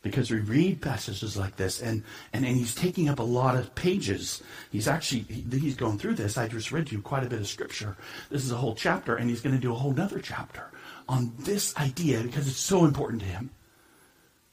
Because 0.08 0.30
we 0.30 0.40
read 0.40 0.80
passages 0.80 1.36
like 1.36 1.56
this, 1.56 1.80
and, 1.80 2.02
and, 2.32 2.44
and 2.44 2.56
he's 2.56 2.74
taking 2.74 3.08
up 3.08 3.18
a 3.18 3.24
lot 3.24 3.56
of 3.56 3.74
pages. 3.74 4.42
He's 4.70 4.88
actually, 4.88 5.20
he, 5.22 5.58
he's 5.58 5.76
going 5.76 5.98
through 5.98 6.14
this. 6.14 6.36
I 6.36 6.48
just 6.48 6.72
read 6.72 6.90
you 6.90 7.00
quite 7.00 7.24
a 7.24 7.28
bit 7.28 7.40
of 7.40 7.46
scripture. 7.46 7.96
This 8.30 8.44
is 8.44 8.52
a 8.52 8.56
whole 8.56 8.74
chapter, 8.74 9.16
and 9.16 9.28
he's 9.30 9.40
going 9.40 9.54
to 9.54 9.60
do 9.60 9.72
a 9.72 9.76
whole 9.76 9.98
other 10.00 10.20
chapter 10.20 10.70
on 11.08 11.32
this 11.38 11.76
idea 11.76 12.22
because 12.22 12.48
it's 12.48 12.56
so 12.56 12.84
important 12.84 13.22
to 13.22 13.28
him. 13.28 13.50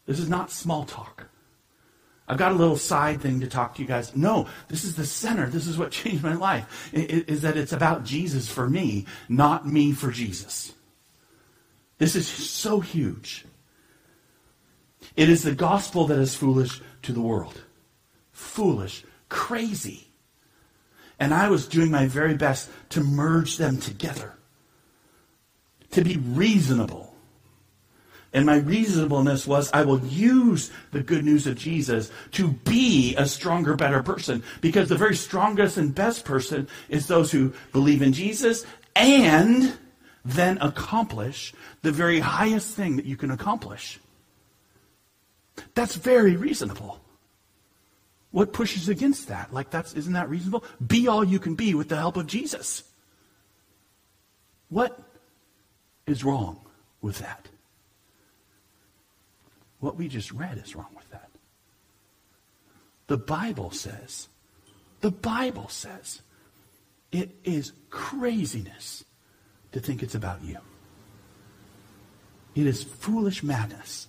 This 0.05 0.19
is 0.19 0.29
not 0.29 0.51
small 0.51 0.85
talk. 0.85 1.25
I've 2.27 2.37
got 2.37 2.51
a 2.51 2.55
little 2.55 2.77
side 2.77 3.21
thing 3.21 3.39
to 3.41 3.47
talk 3.47 3.75
to 3.75 3.81
you 3.81 3.87
guys. 3.87 4.15
No, 4.15 4.47
this 4.67 4.83
is 4.83 4.95
the 4.95 5.05
center. 5.05 5.47
This 5.47 5.67
is 5.67 5.77
what 5.77 5.91
changed 5.91 6.23
my 6.23 6.33
life. 6.33 6.89
Is 6.93 7.41
that 7.41 7.57
it's 7.57 7.73
about 7.73 8.03
Jesus 8.03 8.49
for 8.49 8.69
me, 8.69 9.05
not 9.29 9.67
me 9.67 9.91
for 9.91 10.11
Jesus. 10.11 10.73
This 11.97 12.15
is 12.15 12.27
so 12.27 12.79
huge. 12.79 13.45
It 15.15 15.29
is 15.29 15.43
the 15.43 15.55
gospel 15.55 16.07
that 16.07 16.19
is 16.19 16.35
foolish 16.35 16.81
to 17.03 17.11
the 17.11 17.21
world. 17.21 17.61
Foolish, 18.31 19.03
crazy. 19.29 20.07
And 21.19 21.33
I 21.33 21.49
was 21.49 21.67
doing 21.67 21.91
my 21.91 22.05
very 22.05 22.35
best 22.35 22.69
to 22.89 23.01
merge 23.01 23.57
them 23.57 23.79
together, 23.79 24.33
to 25.91 26.03
be 26.03 26.17
reasonable 26.17 27.15
and 28.35 28.45
my 28.45 28.57
reasonableness 28.57 29.47
was 29.47 29.71
I 29.71 29.85
will 29.85 30.01
use 30.01 30.69
the 30.91 30.99
good 30.99 31.23
news 31.23 31.47
of 31.47 31.57
Jesus 31.57 32.11
to 32.33 32.49
be 32.49 33.15
a 33.15 33.25
stronger, 33.27 33.77
better 33.77 34.03
person. 34.03 34.43
Because 34.59 34.89
the 34.89 34.97
very 34.97 35.15
strongest 35.15 35.77
and 35.77 35.95
best 35.95 36.25
person 36.25 36.67
is 36.89 37.07
those 37.07 37.31
who 37.31 37.53
believe 37.71 38.01
in 38.01 38.11
Jesus 38.11 38.65
and 38.93 39.77
then 40.25 40.57
accomplish 40.57 41.53
the 41.81 41.93
very 41.93 42.19
highest 42.19 42.75
thing 42.75 42.97
that 42.97 43.05
you 43.05 43.15
can 43.15 43.31
accomplish. 43.31 44.01
That's 45.73 45.95
very 45.95 46.35
reasonable. 46.35 46.99
What 48.31 48.51
pushes 48.51 48.89
against 48.89 49.29
that? 49.29 49.53
Like 49.53 49.69
that's 49.69 49.93
isn't 49.93 50.13
that 50.13 50.29
reasonable? 50.29 50.63
Be 50.85 51.07
all 51.07 51.23
you 51.23 51.39
can 51.39 51.55
be 51.55 51.73
with 51.73 51.89
the 51.89 51.95
help 51.95 52.17
of 52.17 52.27
Jesus. 52.27 52.83
What 54.69 54.99
is 56.05 56.23
wrong 56.23 56.59
with 57.01 57.19
that? 57.19 57.47
What 59.79 59.95
we 59.95 60.07
just 60.07 60.31
read 60.31 60.57
is 60.57 60.75
wrong 60.75 60.89
with 60.95 61.09
that. 61.11 61.29
The 63.07 63.17
Bible 63.17 63.71
says, 63.71 64.27
the 65.01 65.11
Bible 65.11 65.69
says, 65.69 66.21
it 67.11 67.35
is 67.43 67.71
craziness 67.89 69.05
to 69.71 69.79
think 69.79 70.01
it's 70.01 70.15
about 70.15 70.43
you. 70.43 70.57
It 72.55 72.65
is 72.65 72.83
foolish 72.83 73.43
madness. 73.43 74.07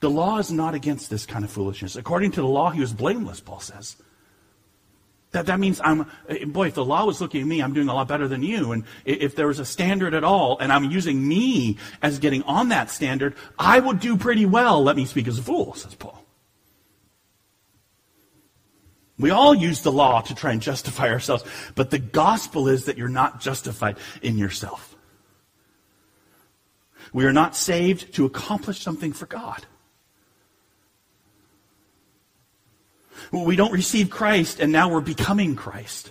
The 0.00 0.10
law 0.10 0.38
is 0.38 0.50
not 0.50 0.74
against 0.74 1.10
this 1.10 1.26
kind 1.26 1.44
of 1.44 1.50
foolishness. 1.50 1.96
According 1.96 2.32
to 2.32 2.40
the 2.40 2.46
law, 2.46 2.70
he 2.70 2.80
was 2.80 2.92
blameless, 2.92 3.40
Paul 3.40 3.60
says. 3.60 3.96
That, 5.32 5.46
that 5.46 5.58
means 5.58 5.80
I'm, 5.82 6.10
eh, 6.28 6.44
boy, 6.44 6.68
if 6.68 6.74
the 6.74 6.84
law 6.84 7.06
was 7.06 7.20
looking 7.20 7.40
at 7.40 7.46
me, 7.46 7.62
I'm 7.62 7.72
doing 7.72 7.88
a 7.88 7.94
lot 7.94 8.06
better 8.06 8.28
than 8.28 8.42
you. 8.42 8.72
And 8.72 8.84
if 9.04 9.34
there 9.34 9.46
was 9.46 9.58
a 9.58 9.64
standard 9.64 10.12
at 10.14 10.24
all, 10.24 10.58
and 10.58 10.70
I'm 10.70 10.84
using 10.84 11.26
me 11.26 11.78
as 12.02 12.18
getting 12.18 12.42
on 12.42 12.68
that 12.68 12.90
standard, 12.90 13.34
I 13.58 13.80
would 13.80 13.98
do 13.98 14.16
pretty 14.16 14.44
well. 14.44 14.82
Let 14.82 14.94
me 14.94 15.06
speak 15.06 15.26
as 15.26 15.38
a 15.38 15.42
fool, 15.42 15.74
says 15.74 15.94
Paul. 15.94 16.22
We 19.18 19.30
all 19.30 19.54
use 19.54 19.82
the 19.82 19.92
law 19.92 20.20
to 20.20 20.34
try 20.34 20.52
and 20.52 20.60
justify 20.60 21.08
ourselves, 21.08 21.44
but 21.74 21.90
the 21.90 21.98
gospel 21.98 22.68
is 22.68 22.86
that 22.86 22.98
you're 22.98 23.08
not 23.08 23.40
justified 23.40 23.96
in 24.20 24.36
yourself. 24.36 24.96
We 27.12 27.24
are 27.24 27.32
not 27.32 27.54
saved 27.54 28.14
to 28.14 28.24
accomplish 28.24 28.80
something 28.80 29.12
for 29.12 29.26
God. 29.26 29.66
We 33.30 33.56
don't 33.56 33.72
receive 33.72 34.10
Christ 34.10 34.60
and 34.60 34.72
now 34.72 34.88
we're 34.88 35.00
becoming 35.00 35.54
Christ. 35.54 36.10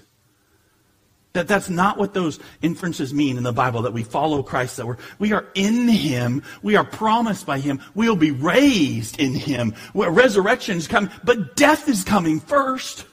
That 1.34 1.48
that's 1.48 1.70
not 1.70 1.98
what 1.98 2.14
those 2.14 2.40
inferences 2.62 3.14
mean 3.14 3.38
in 3.38 3.44
the 3.44 3.54
Bible, 3.54 3.84
that 3.84 3.94
we 3.94 4.04
follow 4.04 4.44
Christ, 4.44 4.78
that 4.78 4.86
we're, 4.86 4.98
we 5.18 5.32
are 5.32 5.46
in 5.56 5.88
Him, 5.88 6.44
we 6.62 6.76
are 6.76 6.84
promised 6.84 7.46
by 7.46 7.60
Him, 7.60 7.82
we'll 7.96 8.18
be 8.18 8.32
raised 8.32 9.20
in 9.20 9.34
Him. 9.34 9.74
Resurrection 9.94 10.78
is 10.78 10.90
coming, 10.90 11.10
but 11.24 11.56
death 11.56 11.88
is 11.88 12.04
coming 12.04 12.42
first. 12.42 13.06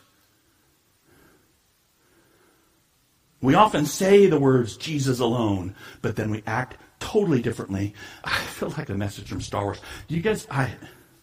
We 3.41 3.55
often 3.55 3.87
say 3.87 4.27
the 4.27 4.41
words 4.41 4.77
Jesus 4.77 5.21
alone, 5.21 5.77
but 6.03 6.17
then 6.17 6.31
we 6.31 6.43
act 6.45 6.77
totally 6.99 7.41
differently. 7.41 7.95
I 8.25 8.37
feel 8.37 8.71
like 8.71 8.89
a 8.89 8.95
message 8.95 9.29
from 9.29 9.41
Star 9.41 9.63
Wars. 9.63 9.81
Do 10.09 10.17
you 10.17 10.23
guys, 10.23 10.45
I, 10.51 10.75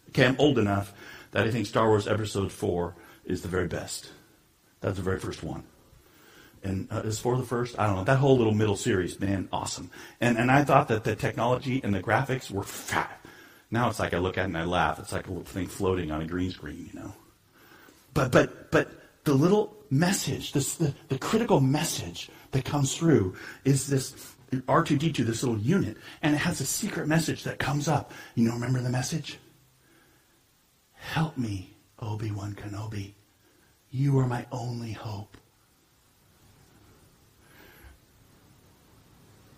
okay, 0.10 0.26
I'm 0.26 0.38
old 0.40 0.58
enough 0.58 0.94
that 1.36 1.46
I 1.46 1.52
think 1.52 1.66
Star 1.66 1.90
Wars 1.90 2.08
Episode 2.08 2.50
4 2.50 2.96
is 3.26 3.42
the 3.42 3.50
very 3.50 3.68
best. 3.68 4.10
That's 4.80 4.96
the 4.96 5.04
very 5.04 5.20
first 5.20 5.44
one. 5.44 5.66
And 6.64 6.88
uh, 6.90 7.02
is 7.02 7.20
for 7.20 7.36
the 7.36 7.44
first? 7.44 7.78
I 7.78 7.88
don't 7.88 7.98
know. 7.98 8.04
That 8.06 8.20
whole 8.20 8.38
little 8.38 8.54
middle 8.54 8.78
series, 8.78 9.20
man, 9.20 9.50
awesome. 9.52 9.92
And 10.22 10.38
and 10.38 10.50
I 10.50 10.64
thought 10.64 10.88
that 10.88 11.04
the 11.04 11.14
technology 11.14 11.82
and 11.84 11.94
the 11.94 12.02
graphics 12.02 12.50
were 12.50 12.64
fat. 12.64 13.20
Now 13.70 13.90
it's 13.90 14.00
like 14.00 14.14
I 14.14 14.20
look 14.20 14.38
at 14.38 14.44
it 14.44 14.46
and 14.46 14.58
I 14.58 14.64
laugh. 14.64 14.98
It's 14.98 15.12
like 15.12 15.28
a 15.28 15.30
little 15.30 15.44
thing 15.44 15.68
floating 15.68 16.10
on 16.10 16.22
a 16.22 16.26
green 16.26 16.52
screen, 16.52 16.90
you 16.94 16.98
know. 16.98 17.14
But 18.14 18.32
but 18.32 18.72
but 18.72 18.90
the 19.26 19.34
little 19.34 19.76
message, 19.90 20.54
this 20.54 20.76
the, 20.76 20.94
the 21.10 21.20
critical 21.20 21.60
message 21.60 22.30
that 22.52 22.64
comes 22.64 22.96
through 22.96 23.36
is 23.66 23.88
this 23.88 24.34
R2D2, 24.54 25.18
this 25.18 25.44
little 25.44 25.60
unit, 25.60 25.98
and 26.22 26.34
it 26.34 26.40
has 26.40 26.62
a 26.62 26.66
secret 26.66 27.10
message 27.10 27.44
that 27.44 27.60
comes 27.60 27.90
up. 27.90 28.14
You 28.36 28.48
know, 28.48 28.54
remember 28.54 28.80
the 28.80 28.90
message? 28.90 29.38
Help 31.06 31.38
me, 31.38 31.70
Obi 32.00 32.32
Wan 32.32 32.56
Kenobi. 32.56 33.14
You 33.92 34.18
are 34.20 34.28
my 34.28 34.46
only 34.52 34.92
hope. 34.92 35.38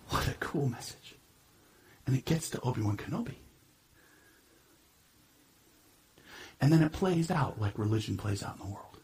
What 0.10 0.28
a 0.28 0.34
cool 0.34 0.68
message. 0.68 1.16
And 2.06 2.16
it 2.16 2.26
gets 2.26 2.50
to 2.52 2.62
Obi 2.62 2.82
Wan 2.82 2.98
Kenobi. 2.98 3.36
And 6.60 6.72
then 6.72 6.84
it 6.84 6.92
plays 6.92 7.32
out 7.32 7.60
like 7.60 7.80
religion 7.80 8.18
plays 8.18 8.44
out 8.44 8.58
in 8.60 8.68
the 8.68 8.74
world. 8.74 9.00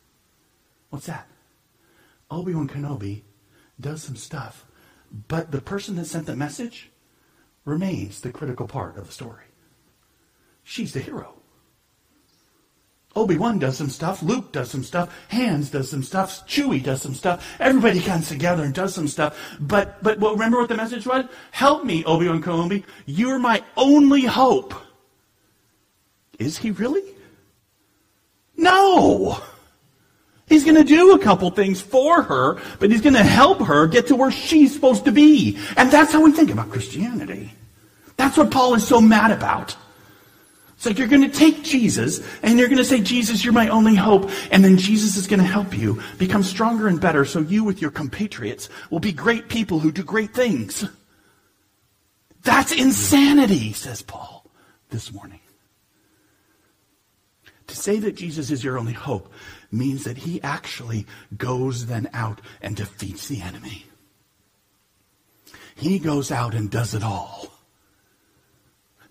What's 0.90 1.08
that? 1.08 1.28
Obi 2.30 2.54
Wan 2.54 2.68
Kenobi 2.68 3.22
does 3.80 4.04
some 4.04 4.18
stuff, 4.18 4.66
but 5.30 5.52
the 5.52 5.62
person 5.62 5.96
that 5.96 6.06
sent 6.06 6.28
the 6.28 6.36
message 6.36 6.92
remains 7.66 8.20
the 8.20 8.32
critical 8.32 8.68
part 8.68 8.98
of 8.98 9.08
the 9.08 9.14
story. 9.14 9.46
She's 10.64 10.94
the 10.94 11.00
hero. 11.00 11.36
Obi-Wan 13.16 13.60
does 13.60 13.78
some 13.78 13.90
stuff, 13.90 14.24
Luke 14.24 14.52
does 14.52 14.72
some 14.72 14.84
stuff, 14.84 15.16
Hans 15.30 15.70
does 15.70 15.90
some 15.90 16.02
stuff, 16.02 16.48
Chewie 16.48 16.84
does 16.84 17.02
some 17.02 17.14
stuff, 17.14 17.46
everybody 17.60 18.02
comes 18.02 18.28
together 18.28 18.64
and 18.64 18.74
does 18.74 18.96
some 18.96 19.08
stuff. 19.08 19.38
But, 19.60 20.02
but 20.02 20.20
well, 20.20 20.34
remember 20.34 20.58
what 20.58 20.70
the 20.70 20.76
message 20.76 21.06
was? 21.06 21.26
Help 21.52 21.86
me, 21.86 22.04
Obi-Wan 22.06 22.42
Kenobi. 22.42 22.84
You're 23.06 23.40
my 23.40 23.64
only 23.78 24.24
hope. 24.24 24.74
Is 26.40 26.58
he 26.58 26.72
really? 26.72 27.04
No! 28.58 29.40
He's 30.48 30.64
going 30.64 30.76
to 30.76 30.84
do 30.84 31.14
a 31.14 31.20
couple 31.20 31.50
things 31.52 31.82
for 31.82 32.22
her, 32.22 32.60
but 32.80 32.92
he's 32.92 33.02
going 33.02 33.16
to 33.16 33.24
help 33.24 33.60
her 33.62 33.88
get 33.88 34.08
to 34.08 34.16
where 34.16 34.32
she's 34.32 34.74
supposed 34.74 35.06
to 35.06 35.12
be. 35.12 35.58
And 35.78 35.90
that's 35.90 36.14
how 36.14 36.24
we 36.24 36.32
think 36.32 36.52
about 36.52 36.70
Christianity. 36.70 37.52
That's 38.18 38.38
what 38.38 38.52
Paul 38.52 38.76
is 38.76 38.88
so 38.88 39.02
mad 39.02 39.32
about. 39.32 39.76
It's 40.84 40.88
like 40.90 41.00
you're 41.00 41.08
going 41.08 41.22
to 41.22 41.30
take 41.30 41.64
Jesus 41.64 42.20
and 42.42 42.60
you're 42.60 42.68
going 42.68 42.78
to 42.78 42.84
say, 42.84 43.00
Jesus, 43.00 43.42
you're 43.42 43.54
my 43.54 43.70
only 43.70 43.96
hope. 43.96 44.30
And 44.52 44.66
then 44.66 44.76
Jesus 44.76 45.16
is 45.16 45.28
going 45.28 45.40
to 45.40 45.46
help 45.46 45.78
you 45.78 46.02
become 46.18 46.44
stronger 46.44 46.90
and 46.90 47.00
better 47.00 47.24
so 47.24 47.40
you 47.40 47.64
with 47.64 47.82
your 47.82 47.90
compatriots 47.90 48.68
will 48.90 49.00
be 49.00 49.14
great 49.14 49.48
people 49.48 49.80
who 49.80 49.94
do 49.94 50.04
great 50.04 50.34
things. 50.34 50.84
That's 52.42 52.74
insanity, 52.74 53.72
says 53.72 54.02
Paul 54.02 54.46
this 54.90 55.14
morning. 55.14 55.40
To 57.68 57.76
say 57.78 58.00
that 58.00 58.18
Jesus 58.18 58.52
is 58.52 58.62
your 58.62 58.78
only 58.78 58.92
hope 58.92 59.32
means 59.72 60.04
that 60.04 60.18
he 60.18 60.42
actually 60.42 61.08
goes 61.38 61.86
then 61.86 62.10
out 62.12 62.42
and 62.62 62.76
defeats 62.76 63.30
the 63.30 63.42
enemy. 63.42 63.86
He 65.78 65.98
goes 65.98 66.30
out 66.30 66.54
and 66.54 66.70
does 66.70 66.94
it 66.94 67.04
all. 67.04 67.53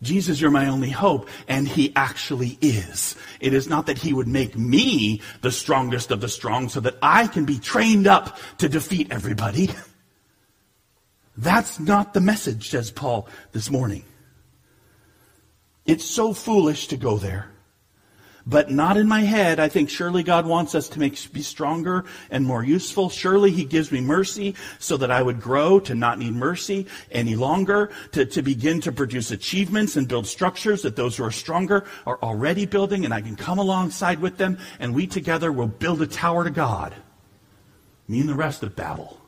Jesus, 0.03 0.41
you're 0.41 0.51
my 0.51 0.69
only 0.69 0.91
hope. 0.91 1.29
And 1.49 1.67
he 1.67 1.93
actually 1.95 2.59
is. 2.61 3.17
It 3.41 3.55
is 3.55 3.69
not 3.69 3.87
that 3.87 3.99
he 3.99 4.13
would 4.13 4.29
make 4.29 4.57
me 4.57 5.23
the 5.41 5.53
strongest 5.53 6.11
of 6.11 6.21
the 6.21 6.29
strong 6.29 6.69
so 6.69 6.81
that 6.81 6.97
I 7.01 7.29
can 7.29 7.45
be 7.45 7.59
trained 7.59 8.07
up 8.07 8.37
to 8.59 8.69
defeat 8.69 9.09
everybody. 9.11 9.71
That's 11.37 11.81
not 11.81 12.13
the 12.13 12.21
message, 12.21 12.69
says 12.69 12.91
Paul 12.91 13.29
this 13.53 13.71
morning. 13.71 14.05
It's 15.87 16.05
so 16.05 16.35
foolish 16.35 16.89
to 16.89 16.97
go 16.97 17.17
there. 17.17 17.52
But 18.47 18.71
not 18.71 18.97
in 18.97 19.09
my 19.09 19.21
head. 19.21 19.61
I 19.61 19.69
think 19.69 19.91
surely 19.91 20.23
God 20.23 20.47
wants 20.47 20.75
us 20.75 20.89
to 20.91 20.99
make, 20.99 21.33
be 21.33 21.43
stronger 21.43 22.05
and 22.31 22.45
more 22.45 22.65
useful. 22.65 23.09
Surely 23.11 23.51
He 23.51 23.65
gives 23.65 23.93
me 23.93 24.01
mercy 24.01 24.55
so 24.79 24.97
that 24.97 25.11
I 25.11 25.23
would 25.23 25.41
grow 25.41 25.81
to 25.81 25.95
not 25.95 26.19
need 26.19 26.35
mercy 26.35 26.87
any 27.11 27.37
longer, 27.37 27.91
to, 28.13 28.25
to 28.27 28.43
begin 28.43 28.81
to 28.83 28.93
produce 28.93 29.31
achievements 29.31 29.97
and 29.97 30.09
build 30.09 30.27
structures 30.27 30.83
that 30.83 30.97
those 30.97 31.17
who 31.17 31.25
are 31.25 31.31
stronger 31.31 31.85
are 32.07 32.19
already 32.23 32.67
building, 32.67 33.05
and 33.05 33.15
I 33.15 33.21
can 33.21 33.37
come 33.37 33.59
alongside 33.59 34.21
with 34.21 34.37
them, 34.39 34.59
and 34.79 34.95
we 34.95 35.07
together 35.07 35.53
will 35.53 35.69
build 35.69 36.03
a 36.03 36.07
tower 36.07 36.45
to 36.45 36.51
God. 36.51 36.95
Me 38.09 38.21
and 38.21 38.29
the 38.29 38.35
rest 38.35 38.63
of 38.63 38.75
Babel. 38.77 39.19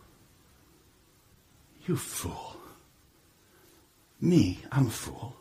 You 1.87 1.97
fool. 1.97 2.57
Me, 4.21 4.61
I'm 4.73 4.87
a 4.87 4.91
fool. 4.91 5.37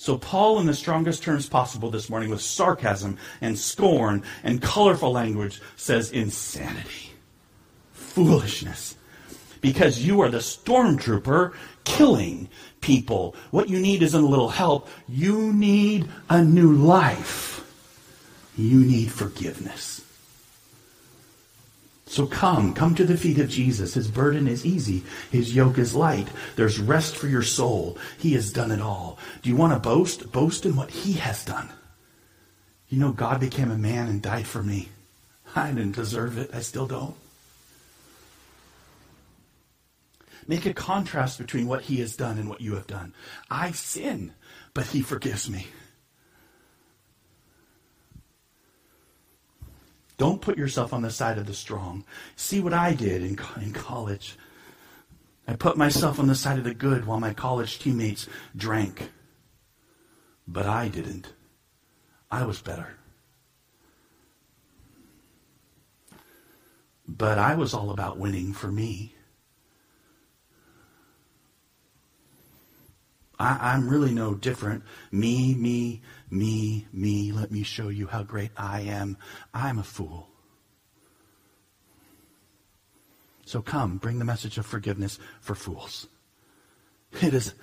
So 0.00 0.16
Paul, 0.16 0.58
in 0.60 0.66
the 0.66 0.72
strongest 0.72 1.22
terms 1.22 1.46
possible 1.46 1.90
this 1.90 2.08
morning, 2.08 2.30
with 2.30 2.40
sarcasm 2.40 3.18
and 3.42 3.58
scorn 3.58 4.22
and 4.42 4.62
colorful 4.62 5.12
language, 5.12 5.60
says 5.76 6.10
insanity, 6.10 7.12
foolishness, 7.92 8.96
because 9.60 10.02
you 10.02 10.22
are 10.22 10.30
the 10.30 10.38
stormtrooper 10.38 11.52
killing 11.84 12.48
people. 12.80 13.36
What 13.50 13.68
you 13.68 13.78
need 13.78 14.02
isn't 14.02 14.24
a 14.24 14.26
little 14.26 14.48
help. 14.48 14.88
You 15.06 15.52
need 15.52 16.08
a 16.30 16.42
new 16.42 16.72
life. 16.72 17.62
You 18.56 18.80
need 18.80 19.12
forgiveness. 19.12 19.99
So 22.10 22.26
come, 22.26 22.74
come 22.74 22.96
to 22.96 23.04
the 23.04 23.16
feet 23.16 23.38
of 23.38 23.48
Jesus. 23.48 23.94
His 23.94 24.10
burden 24.10 24.48
is 24.48 24.66
easy. 24.66 25.04
His 25.30 25.54
yoke 25.54 25.78
is 25.78 25.94
light. 25.94 26.26
There's 26.56 26.80
rest 26.80 27.14
for 27.14 27.28
your 27.28 27.44
soul. 27.44 27.96
He 28.18 28.32
has 28.32 28.52
done 28.52 28.72
it 28.72 28.80
all. 28.80 29.16
Do 29.42 29.48
you 29.48 29.54
want 29.54 29.74
to 29.74 29.78
boast? 29.78 30.32
Boast 30.32 30.66
in 30.66 30.74
what 30.74 30.90
he 30.90 31.12
has 31.12 31.44
done. 31.44 31.68
You 32.88 32.98
know, 32.98 33.12
God 33.12 33.38
became 33.38 33.70
a 33.70 33.78
man 33.78 34.08
and 34.08 34.20
died 34.20 34.48
for 34.48 34.60
me. 34.60 34.88
I 35.54 35.68
didn't 35.68 35.94
deserve 35.94 36.36
it. 36.36 36.50
I 36.52 36.62
still 36.62 36.88
don't. 36.88 37.14
Make 40.48 40.66
a 40.66 40.74
contrast 40.74 41.38
between 41.38 41.68
what 41.68 41.82
he 41.82 42.00
has 42.00 42.16
done 42.16 42.38
and 42.38 42.48
what 42.48 42.60
you 42.60 42.74
have 42.74 42.88
done. 42.88 43.14
I 43.48 43.70
sin, 43.70 44.32
but 44.74 44.86
he 44.86 45.00
forgives 45.00 45.48
me. 45.48 45.68
Don't 50.20 50.42
put 50.42 50.58
yourself 50.58 50.92
on 50.92 51.00
the 51.00 51.10
side 51.10 51.38
of 51.38 51.46
the 51.46 51.54
strong. 51.54 52.04
See 52.36 52.60
what 52.60 52.74
I 52.74 52.92
did 52.92 53.22
in, 53.22 53.38
in 53.58 53.72
college. 53.72 54.36
I 55.48 55.54
put 55.54 55.78
myself 55.78 56.18
on 56.18 56.26
the 56.26 56.34
side 56.34 56.58
of 56.58 56.64
the 56.64 56.74
good 56.74 57.06
while 57.06 57.18
my 57.18 57.32
college 57.32 57.78
teammates 57.78 58.28
drank. 58.54 59.12
But 60.46 60.66
I 60.66 60.88
didn't. 60.88 61.32
I 62.30 62.44
was 62.44 62.60
better. 62.60 62.98
But 67.08 67.38
I 67.38 67.54
was 67.54 67.72
all 67.72 67.88
about 67.90 68.18
winning 68.18 68.52
for 68.52 68.70
me. 68.70 69.14
I, 73.38 73.74
am 73.74 73.88
really 73.88 74.12
no 74.12 74.34
different. 74.34 74.84
Me, 75.10 75.54
me, 75.54 76.02
me, 76.30 76.86
me. 76.92 77.32
Let 77.32 77.50
me 77.50 77.62
show 77.62 77.88
you 77.88 78.06
how 78.06 78.22
great 78.22 78.50
I 78.56 78.82
am. 78.82 79.16
I'm 79.52 79.78
a 79.78 79.84
fool. 79.84 80.28
So 83.44 83.60
come, 83.60 83.96
bring 83.96 84.18
the 84.20 84.24
message 84.24 84.58
of 84.58 84.66
forgiveness 84.66 85.18
for 85.40 85.54
fools. 85.54 86.06
It 87.20 87.34
is 87.34 87.54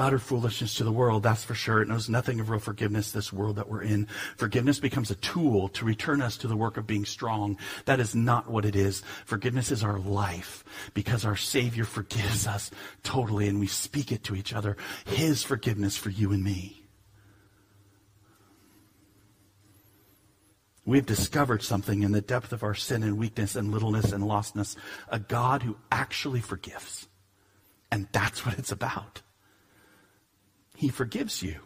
utter 0.00 0.18
foolishness 0.18 0.74
to 0.76 0.84
the 0.84 0.92
world, 0.92 1.22
that's 1.22 1.44
for 1.44 1.54
sure. 1.54 1.82
It 1.82 1.88
knows 1.88 2.08
nothing 2.08 2.40
of 2.40 2.48
real 2.48 2.58
forgiveness, 2.58 3.12
this 3.12 3.32
world 3.32 3.56
that 3.56 3.68
we're 3.68 3.82
in. 3.82 4.06
Forgiveness 4.36 4.80
becomes 4.80 5.10
a 5.10 5.16
tool 5.16 5.68
to 5.70 5.84
return 5.84 6.22
us 6.22 6.36
to 6.38 6.48
the 6.48 6.56
work 6.56 6.76
of 6.76 6.86
being 6.86 7.04
strong. 7.04 7.58
That 7.84 8.00
is 8.00 8.14
not 8.14 8.48
what 8.48 8.64
it 8.64 8.74
is. 8.74 9.02
Forgiveness 9.26 9.70
is 9.70 9.84
our 9.84 9.98
life 9.98 10.64
because 10.94 11.24
our 11.24 11.36
Savior 11.36 11.84
forgives 11.84 12.46
us 12.46 12.70
totally 13.02 13.48
and 13.48 13.60
we 13.60 13.66
speak 13.66 14.10
it 14.10 14.24
to 14.24 14.34
each 14.34 14.54
other. 14.54 14.76
His 15.04 15.42
forgiveness 15.42 15.96
for 15.96 16.10
you 16.10 16.32
and 16.32 16.42
me. 16.42 16.79
We've 20.90 21.06
discovered 21.06 21.62
something 21.62 22.02
in 22.02 22.10
the 22.10 22.20
depth 22.20 22.52
of 22.52 22.64
our 22.64 22.74
sin 22.74 23.04
and 23.04 23.16
weakness 23.16 23.54
and 23.54 23.70
littleness 23.70 24.10
and 24.10 24.24
lostness. 24.24 24.74
A 25.08 25.20
God 25.20 25.62
who 25.62 25.76
actually 25.92 26.40
forgives. 26.40 27.06
And 27.92 28.08
that's 28.10 28.44
what 28.44 28.58
it's 28.58 28.72
about. 28.72 29.22
He 30.74 30.88
forgives 30.88 31.44
you. 31.44 31.60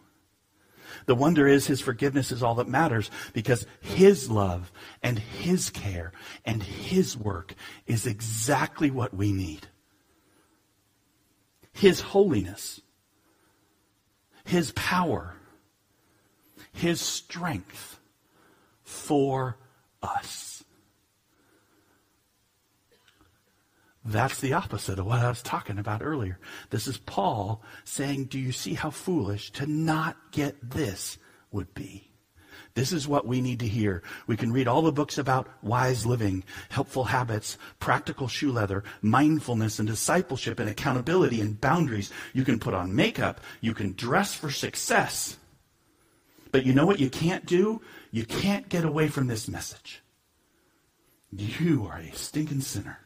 The 1.07 1.15
wonder 1.15 1.47
is 1.47 1.67
his 1.67 1.81
forgiveness 1.81 2.33
is 2.33 2.43
all 2.43 2.57
that 2.57 2.69
matters 2.69 3.11
because 3.33 3.67
his 3.81 4.31
love 4.31 4.71
and 5.03 5.19
his 5.19 5.71
care 5.71 6.13
and 6.45 6.63
his 6.63 7.17
work 7.17 7.55
is 7.87 8.07
exactly 8.07 8.91
what 8.91 9.15
we 9.15 9.33
need. 9.33 9.69
His 11.73 12.03
holiness, 12.03 12.83
his 14.45 14.71
power, 14.73 15.35
his 16.75 17.01
strength 17.01 17.99
for 19.05 19.59
us. 20.03 20.65
That's 24.05 24.41
the 24.41 24.53
opposite 24.53 24.99
of 24.99 25.07
what 25.07 25.21
I 25.21 25.29
was 25.29 25.43
talking 25.43 25.79
about 25.79 26.03
earlier. 26.03 26.39
This 26.71 26.87
is 26.87 26.99
Paul 26.99 27.63
saying, 27.85 28.27
Do 28.27 28.39
you 28.39 28.53
see 28.53 28.75
how 28.75 28.91
foolish 28.91 29.51
to 29.53 29.67
not 29.67 30.17
get 30.31 30.71
this 30.71 31.17
would 31.51 31.73
be? 31.75 32.11
This 32.75 32.93
is 32.93 33.07
what 33.07 33.27
we 33.27 33.41
need 33.41 33.61
to 33.61 33.69
hear. 33.69 34.03
We 34.27 34.37
can 34.37 34.53
read 34.53 34.69
all 34.69 34.83
the 34.83 34.93
books 34.93 35.17
about 35.17 35.49
wise 35.63 36.05
living, 36.05 36.43
helpful 36.71 37.05
habits, 37.05 37.57
practical 37.79 38.27
shoe 38.27 38.53
leather, 38.53 38.85
mindfulness 39.01 39.79
and 39.79 39.89
discipleship 39.89 40.59
and 40.59 40.69
accountability 40.69 41.41
and 41.41 41.61
boundaries. 41.61 42.11
You 42.33 42.45
can 42.45 42.59
put 42.59 42.75
on 42.75 42.95
makeup. 42.95 43.41
You 43.61 43.75
can 43.75 43.93
dress 43.93 44.35
for 44.35 44.51
success. 44.51 45.39
But 46.55 46.65
you 46.65 46.73
know 46.73 46.87
what 46.87 47.01
you 47.01 47.11
can't 47.11 47.45
do? 47.47 47.81
You 48.13 48.25
can't 48.25 48.69
get 48.69 48.85
away 48.85 49.09
from 49.09 49.27
this 49.27 49.49
message. 49.49 50.05
You 51.33 51.89
are 51.91 51.99
a 51.99 52.13
stinking 52.13 52.61
sinner. 52.61 53.01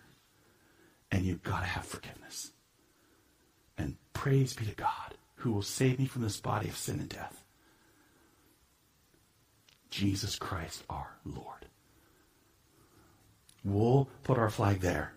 And 1.11 1.24
you've 1.24 1.42
got 1.42 1.61
to 1.61 1.64
have 1.64 1.86
forgiveness. 1.86 2.53
And 3.78 3.96
praise 4.12 4.53
be 4.53 4.66
to 4.66 4.74
God 4.74 5.14
who 5.36 5.53
will 5.53 5.62
save 5.62 5.99
me 5.99 6.05
from 6.05 6.20
this 6.20 6.38
body 6.38 6.68
of 6.68 6.76
sin 6.76 7.01
and 7.01 7.09
death. 7.09 7.42
Jesus 9.88 10.36
Christ 10.36 10.84
our 10.90 11.16
Lord. 11.24 11.64
We'll 13.64 14.11
put 14.24 14.36
our 14.36 14.51
flag 14.51 14.80
there. 14.80 15.14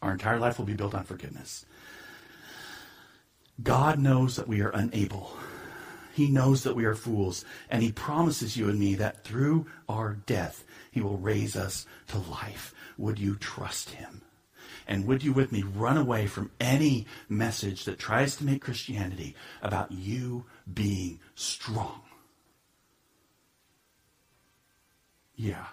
Our 0.00 0.12
entire 0.12 0.38
life 0.38 0.58
will 0.58 0.64
be 0.64 0.72
built 0.72 0.94
on 0.94 1.04
forgiveness. 1.04 1.66
God 3.62 3.98
knows 3.98 4.36
that 4.36 4.48
we 4.48 4.62
are 4.62 4.70
unable. 4.70 5.36
He 6.16 6.30
knows 6.30 6.62
that 6.62 6.74
we 6.74 6.86
are 6.86 6.94
fools. 6.94 7.44
And 7.68 7.82
He 7.82 7.92
promises 7.92 8.56
you 8.56 8.70
and 8.70 8.80
me 8.80 8.94
that 8.94 9.22
through 9.22 9.66
our 9.86 10.14
death, 10.14 10.64
He 10.90 11.02
will 11.02 11.18
raise 11.18 11.54
us 11.54 11.84
to 12.08 12.16
life. 12.16 12.74
Would 12.96 13.18
you 13.18 13.36
trust 13.36 13.90
Him? 13.90 14.22
And 14.88 15.06
would 15.06 15.22
you 15.22 15.34
with 15.34 15.52
me 15.52 15.62
run 15.62 15.98
away 15.98 16.26
from 16.26 16.52
any 16.58 17.06
message 17.28 17.84
that 17.84 17.98
tries 17.98 18.34
to 18.36 18.46
make 18.46 18.62
Christianity 18.62 19.36
about 19.60 19.92
you 19.92 20.46
being 20.72 21.20
strong? 21.34 22.00
Yeah, 25.34 25.66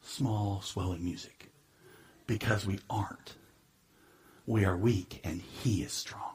small, 0.00 0.60
swelling 0.60 1.04
music. 1.04 1.52
Because 2.26 2.66
we 2.66 2.80
aren't. 2.90 3.36
We 4.44 4.64
are 4.64 4.76
weak, 4.76 5.20
and 5.22 5.40
He 5.40 5.84
is 5.84 5.92
strong. 5.92 6.34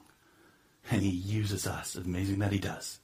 And 0.89 1.01
He 1.01 1.09
uses 1.09 1.67
us. 1.67 1.97
Amazing 1.97 2.39
that 2.39 2.53
He 2.53 2.59
does. 2.59 3.01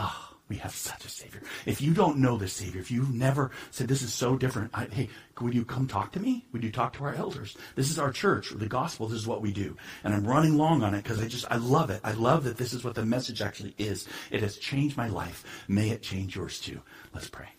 Ah. 0.00 0.28
Oh, 0.28 0.30
we 0.50 0.56
have 0.56 0.74
such 0.74 1.04
a 1.04 1.08
Savior. 1.08 1.42
If 1.64 1.80
you 1.80 1.94
don't 1.94 2.18
know 2.18 2.36
this 2.36 2.54
Savior, 2.54 2.80
if 2.80 2.90
you've 2.90 3.14
never 3.14 3.52
said, 3.70 3.86
This 3.86 4.02
is 4.02 4.12
so 4.12 4.36
different, 4.36 4.72
I, 4.74 4.86
hey, 4.86 5.08
would 5.40 5.54
you 5.54 5.64
come 5.64 5.86
talk 5.86 6.10
to 6.12 6.20
me? 6.20 6.44
Would 6.52 6.64
you 6.64 6.72
talk 6.72 6.92
to 6.94 7.04
our 7.04 7.14
elders? 7.14 7.56
This 7.76 7.88
is 7.88 8.00
our 8.00 8.10
church. 8.10 8.50
The 8.50 8.66
gospel, 8.66 9.06
this 9.06 9.20
is 9.20 9.28
what 9.28 9.42
we 9.42 9.52
do. 9.52 9.76
And 10.02 10.12
I'm 10.12 10.26
running 10.26 10.56
long 10.56 10.82
on 10.82 10.92
it 10.92 11.04
because 11.04 11.22
I 11.22 11.28
just, 11.28 11.46
I 11.52 11.56
love 11.56 11.90
it. 11.90 12.00
I 12.02 12.12
love 12.12 12.42
that 12.44 12.56
this 12.56 12.72
is 12.72 12.82
what 12.82 12.96
the 12.96 13.06
message 13.06 13.40
actually 13.40 13.76
is. 13.78 14.08
It 14.32 14.42
has 14.42 14.56
changed 14.56 14.96
my 14.96 15.06
life. 15.06 15.64
May 15.68 15.90
it 15.90 16.02
change 16.02 16.34
yours 16.34 16.58
too. 16.58 16.80
Let's 17.14 17.28
pray. 17.28 17.50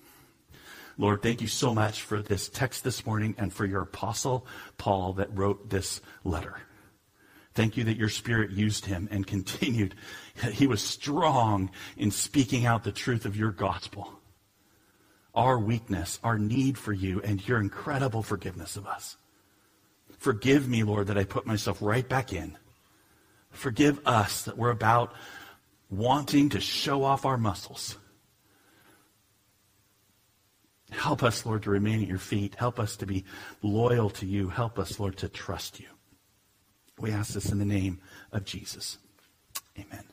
Lord, 0.97 1.21
thank 1.23 1.39
you 1.39 1.47
so 1.47 1.73
much 1.73 2.01
for 2.01 2.21
this 2.21 2.49
text 2.49 2.83
this 2.83 3.05
morning 3.05 3.35
and 3.37 3.53
for 3.53 3.65
your 3.65 3.83
apostle, 3.83 4.45
Paul, 4.77 5.13
that 5.13 5.35
wrote 5.35 5.69
this 5.69 6.01
letter. 6.25 6.57
Thank 7.53 7.75
you 7.75 7.83
that 7.85 7.97
your 7.97 8.09
spirit 8.09 8.51
used 8.51 8.85
him 8.85 9.07
and 9.11 9.25
continued. 9.35 9.95
He 10.53 10.67
was 10.67 10.81
strong 10.81 11.69
in 11.97 12.11
speaking 12.11 12.65
out 12.65 12.83
the 12.83 12.91
truth 12.91 13.25
of 13.25 13.35
your 13.35 13.51
gospel. 13.51 14.11
Our 15.33 15.59
weakness, 15.59 16.19
our 16.23 16.37
need 16.37 16.77
for 16.77 16.93
you, 16.93 17.21
and 17.21 17.45
your 17.47 17.59
incredible 17.59 18.23
forgiveness 18.23 18.75
of 18.75 18.87
us. 18.87 19.17
Forgive 20.17 20.67
me, 20.67 20.83
Lord, 20.83 21.07
that 21.07 21.17
I 21.17 21.23
put 21.23 21.45
myself 21.45 21.81
right 21.81 22.07
back 22.07 22.33
in. 22.33 22.57
Forgive 23.51 24.05
us 24.05 24.43
that 24.43 24.57
we're 24.57 24.69
about 24.69 25.13
wanting 25.89 26.49
to 26.49 26.59
show 26.59 27.03
off 27.03 27.25
our 27.25 27.37
muscles 27.37 27.97
Help 30.91 31.23
us, 31.23 31.45
Lord, 31.45 31.63
to 31.63 31.69
remain 31.69 32.01
at 32.01 32.07
your 32.07 32.19
feet. 32.19 32.55
Help 32.55 32.79
us 32.79 32.97
to 32.97 33.05
be 33.05 33.23
loyal 33.61 34.09
to 34.11 34.25
you. 34.25 34.49
Help 34.49 34.77
us, 34.77 34.99
Lord, 34.99 35.17
to 35.17 35.29
trust 35.29 35.79
you. 35.79 35.87
We 36.99 37.11
ask 37.11 37.33
this 37.33 37.51
in 37.51 37.59
the 37.59 37.65
name 37.65 38.01
of 38.31 38.43
Jesus. 38.43 38.97
Amen. 39.79 40.03